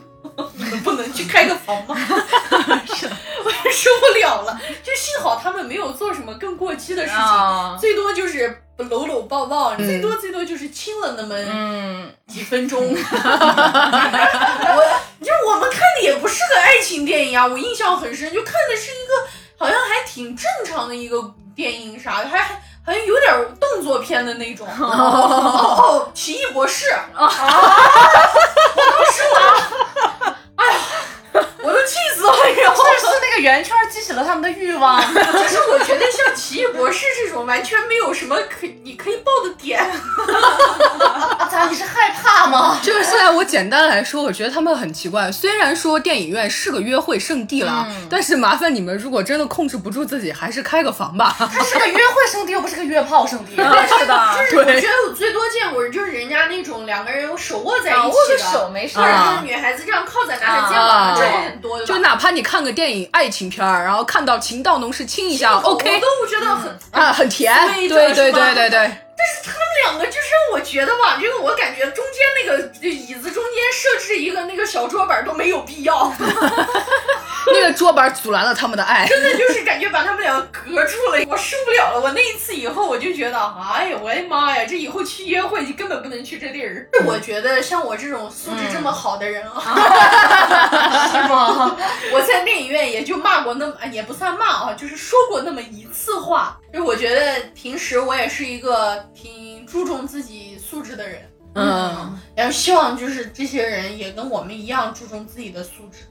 [0.55, 1.97] 你们不能去开个房吗？
[1.99, 4.61] 我也受不了了。
[4.85, 11.35] 就幸好他们没有做什么更过激的事情，最多就是搂搂抱抱，最多最多就是亲了那么
[12.27, 12.81] 几分钟。
[12.91, 12.95] 我，
[15.21, 19.13] 就我们看的也不是个爱情电影啊，我印象很深，就看的是一个
[19.59, 24.67] 好像还挺正常的一个电影啥的，还还好像有点动作片的那种。
[24.79, 27.31] 哦，奇异博士 啊！
[28.77, 29.37] 我当时我。
[30.57, 30.79] 哎呀，
[31.63, 32.63] 我都气死 了！
[32.63, 35.01] 然后是那个圆圈激起了他们的欲望。
[35.15, 39.85] 就是我觉得像奇异博士这种完全没有什么可你可以爆的点。
[41.51, 41.67] 咋？
[41.69, 42.79] 你是害怕吗？
[42.83, 45.31] 就是现在我简单来说，我觉得他们很奇怪。
[45.31, 51.35] 虽然说电影院是个约会圣地了，但是麻烦你们，如果真的控制不住自己，还是开个房吧。
[51.39, 53.53] 它是个约会圣地，又不是个约炮圣地。
[53.99, 61.85] 是的，就是我觉得我最多见过就是人家那种两个人手握在一起的，手没事，或者是女孩子这样靠在男孩肩膀上，这很多。
[61.85, 67.55] 就哪怕你看个电影爱情片儿，然后看到情到浓时亲一下，OK，我都觉得很啊很甜，
[67.89, 68.91] 对对对对对。
[69.19, 76.13] 但是他们两个就是让我觉得吧，这个我感觉中间那个椅子中间设置一个那个小桌板都没有必要，
[77.53, 82.01] 那个桌板阻拦了他们的爱，真的就是感觉把他们俩隔住了，我受不了了。
[82.01, 86.89] 我那一次以后我就觉得，哎呀，我的妈呀，这以后去约会就根本不能去这地儿。
[87.05, 91.77] 我觉得像我这种素质这么好的人啊，是吗？
[92.13, 96.57] 我在电影院也就骂过那么，也不算骂啊，就是说过那么一次话。
[96.73, 99.08] 就我觉得平时我也是一个。
[99.21, 106.05] 挺注重自己素质的人，嗯，然后希望就是这些人也跟我们一样注重自己的素质。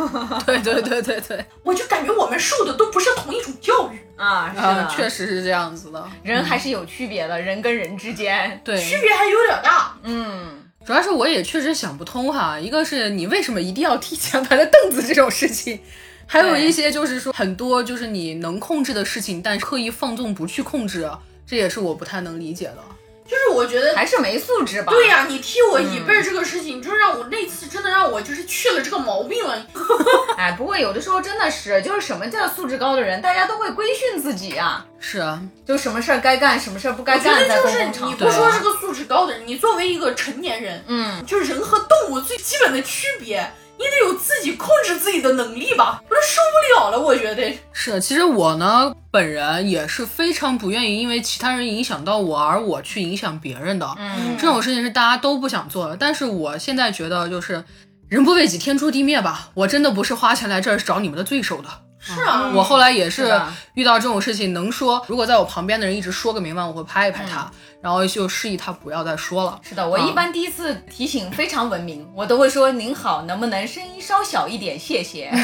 [0.46, 4.00] 对对对对对，我就感觉我们受的都不是同一种教育。
[4.16, 6.02] 啊，是的，确实是这样子的。
[6.22, 9.94] 人还是有区别的，人跟人之间，对，区别还有点大。
[10.04, 15.78] 嗯，主要是我也确实想不通哈，一个是你为什么一定要踢前排的凳子这种事情，
[16.26, 21.10] 还有一些就是说很多就是你能控制的事情，但刻意放纵不去控制。
[21.46, 22.78] 这也是我不太能理解的，
[23.24, 24.92] 就是我觉得还是没素质吧。
[24.92, 29.66] 对呀，你踢我椅背这个事情，就是让我那次真的让我就是去了这个毛病了。
[30.36, 34.84] 哎，不过有的时候真的是，就是什么叫素质高的人，大家都会规训自己呀。
[34.98, 37.48] 是啊，就什么事儿该干，什么事儿不该干。
[37.48, 43.48] 在就是你不说是个素质高的人，你作为一个成年人，嗯，就是人和动物最基本的区别。
[43.78, 46.98] 你得有自己控制自己的能力吧，我都受不了了。
[46.98, 53.94] 我觉得是，其实我呢，本人也是非常不愿意因为其他人影响到我而我去影响别人的。
[53.98, 55.96] 嗯，这种事情是大家都不想做的。
[55.96, 57.62] 但是我现在觉得，就是
[58.08, 59.50] 人不为己，天诛地灭吧。
[59.52, 61.68] 我真的不是花钱来这儿找你们的罪受的。
[61.98, 63.38] 是啊，我后来也是
[63.74, 67.50] 遇到这种事情，能说，如果在我旁边的人一直说个明白，我会拍一拍他。
[67.86, 69.60] 然后就示意他不要再说了。
[69.62, 75.30] 是的，我一般第一次提醒非常文明，我都会说您好，能不能声音稍小一点，谢谢。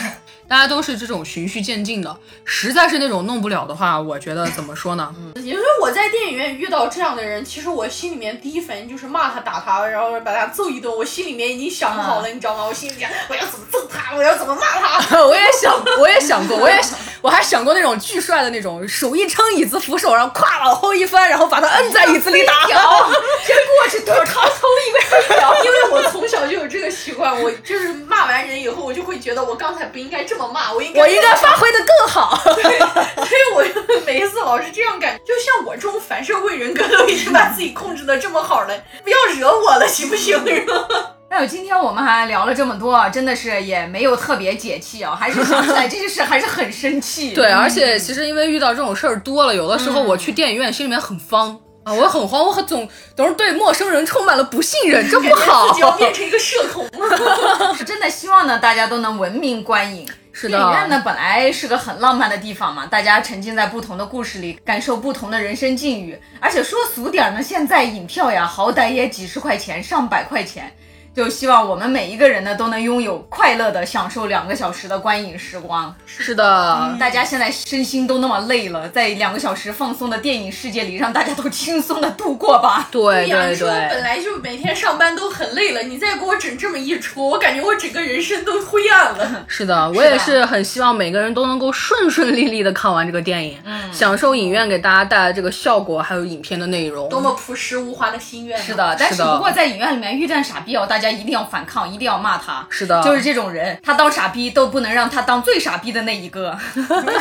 [0.49, 2.15] 大家都是这种循序渐进的，
[2.45, 5.15] 实在是那种弄不了的话，我觉得怎么说呢？
[5.17, 10.93] 嗯，也就是我在电影院遇到这样的人，其实我心里面第一反应就是骂他、打他，然后把他揍一顿。
[10.93, 12.65] 我心里面已经想好了，你知道吗？
[12.65, 15.23] 我心里面我要怎么揍他，我要怎么骂他。
[15.25, 22.53] 我也想，我也想过，我也想，我还想过那种巨帅的那种，手一撑椅子扶手，然后咵往后一翻，然后把他摁在椅子里打。
[23.45, 25.55] 先过去，头朝头一边摇。
[25.65, 32.41] 因为我从小就有这个习惯，我就是骂完人以后，我就会觉得我刚才不应该这么骂，我应该我应该发挥的更好。
[32.55, 33.65] 对，所以我
[34.07, 40.41] 每一次老是这样感，就像我这种反社会人格都已经把自己控制的这么好了，不要惹我了，行不行？
[41.31, 47.33] 那有今天我们还聊了这么多，真的是也没有特别解气啊，还是想起来这些事还是很生气。
[47.33, 51.59] 对，而且其实因为遇到这种事儿多了，有的时候我去电影院心里面很慌。
[51.85, 55.69] 啊，我很慌，我很总总是对陌生人充满了不信任，这不好。
[55.69, 57.75] 自己要变成一个社恐了。
[57.75, 60.09] 是真的希望呢，大家都能文明观影。
[60.33, 60.57] 是的。
[60.57, 66.19] 电影院呢，本来是个很浪漫的地方嘛，大家沉浸在不同的故事里，感受不同的人生境遇。
[66.41, 70.73] 而且说俗点呢，现在影票呀，好歹也几十块钱、上百块钱，
[71.15, 75.95] 就希望我们每一个人呢都能拥有快乐的享受两个小时的观影时光。
[76.07, 82.89] 是的，大家现在身心都那么累了，在两个小时放松的电影世界里，让大家都轻松的度过吧。
[82.91, 89.45] 对对对，本来就每天上班都很累了，你再给我整这么一出，我感觉我整个人生都灰暗了。
[89.49, 97.07] 是的，我也是很希望每个人都能够顺顺利利的看完这个电影，嗯，享受影院给大家带来这个效果，还有影片的内容。
[97.11, 98.59] 多么朴实无华的心愿。
[98.59, 102.65] 是的，但是不过在影院里面遇见傻逼哦，大家一定要反抗，一定要骂他。
[102.71, 106.57] 是的，就是这种人，他当傻逼都不能让他当最傻逼的那一个。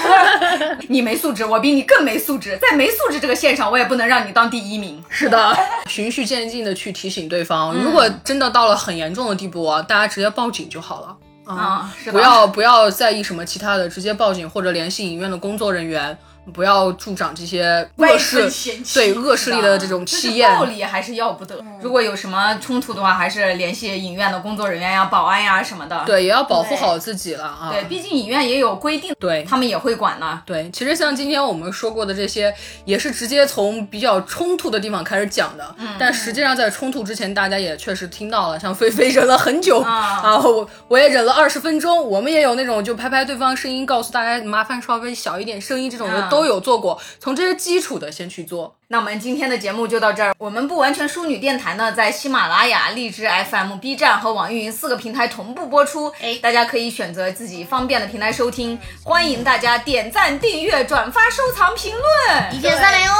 [0.87, 5.03] 你没素质，我比你更没素质，在没素质这个线上，我也不能让你当第一名。
[5.09, 16.17] 是的，循序渐进的去提醒对方，如果真的到了很严重的地步，大家直接报警就好了啊，不要不要在意什么其他的，直接报警或者联系影院的工作人员。
[16.51, 18.49] 不要助长这些恶势，
[18.93, 21.63] 对恶势力的这种气焰，暴力还是要不得。
[21.81, 26.03] 如果有什么冲突的话，还是联系影院的工作人员呀、保安呀什么的。
[26.05, 27.69] 对，也要保护好自己了啊。
[27.71, 30.41] 对，毕竟影院也有规定，对他们也会管的。
[30.45, 32.53] 对，其实像今天我们说过的这些，
[32.85, 35.75] 也是直接从比较冲突的地方开始讲的。
[35.77, 35.95] 嗯。
[35.99, 42.01] 但实际上在冲突之前，大家也确实听到了，像菲菲忍了很久 啊，我我也忍了二十分钟。
[42.01, 46.99] 我们也有那种就拍拍对方声音，告诉大家麻烦稍微小一点声音这种的都有做过。
[47.19, 48.80] 从这些基础的先去做。
[48.91, 50.33] 那我们今天的节目就到这儿。
[50.37, 56.11] 我们不完全淑女电台呢，在喜马拉雅、荔枝 FM、B 站和网易云四个平台同步播出。
[56.19, 58.77] 哎，大家可以选择自己方便的平台收听。
[59.01, 63.15] 欢迎大家点赞、订阅、转发、收藏、评论，一键三连哦！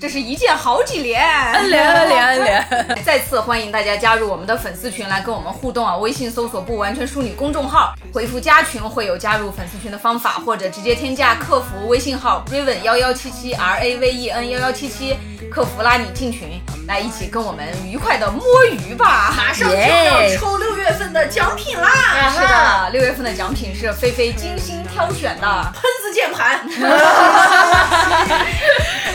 [0.00, 1.20] 这是一键好几连，
[1.68, 3.02] 连连连！
[3.04, 5.96] 再次欢迎大家加入我们的粉丝群来跟我们互动啊！
[5.96, 15.07] 微信搜索“不完全淑女”公众号，回复加群会有加入粉丝群的方法，或者直接添加客服微信号 raven 幺幺七七 r a v e n 幺幺七七。
[15.50, 19.32] 客服拉你进群，来一起跟我们愉快的摸鱼吧！
[19.36, 22.30] 马上就要抽六月份的奖品啦！
[22.34, 26.60] 是的，六月份的奖品是菲菲精心挑选的喷子键盘，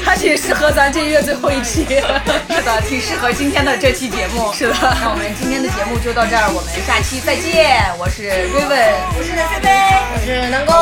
[0.03, 4.51] 它挺适合咱这月最后一期，是的，挺适合今天的这期节目。
[4.53, 7.93] 是的，那我们今天的节目就到这儿，我们下期再见。
[7.97, 9.69] 我是瑞文，我是菲菲，
[10.13, 10.73] 我是南宫，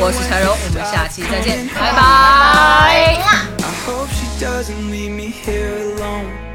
[0.00, 3.18] 我是陈柔，我们下期再见，拜拜。
[4.38, 6.52] Doesn't leave me here alone.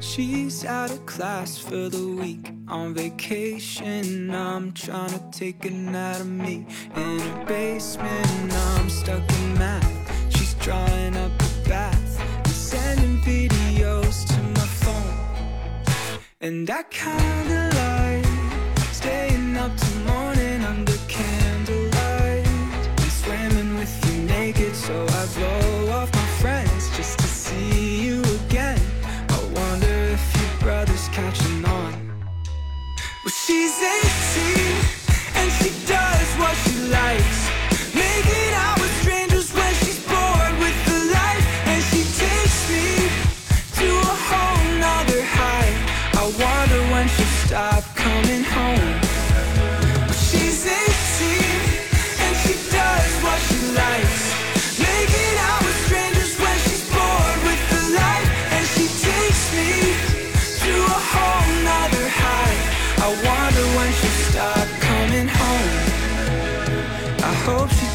[0.00, 4.30] She's out of class for the week on vacation.
[4.30, 8.52] I'm trying to take a night of me in her basement.
[8.52, 10.36] I'm stuck in math.
[10.36, 15.16] She's drawing up a bath and sending videos to my phone.
[16.40, 18.26] And I kinda like
[18.92, 25.63] staying up till morning under candlelight and swimming with you naked, so I blow
[33.46, 33.84] she's 18
[35.34, 37.33] and she does what she likes.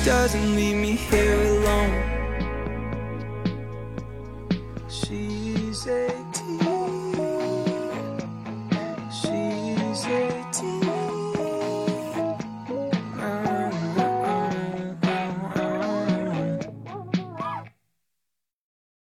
[0.09, 0.48] Doesn't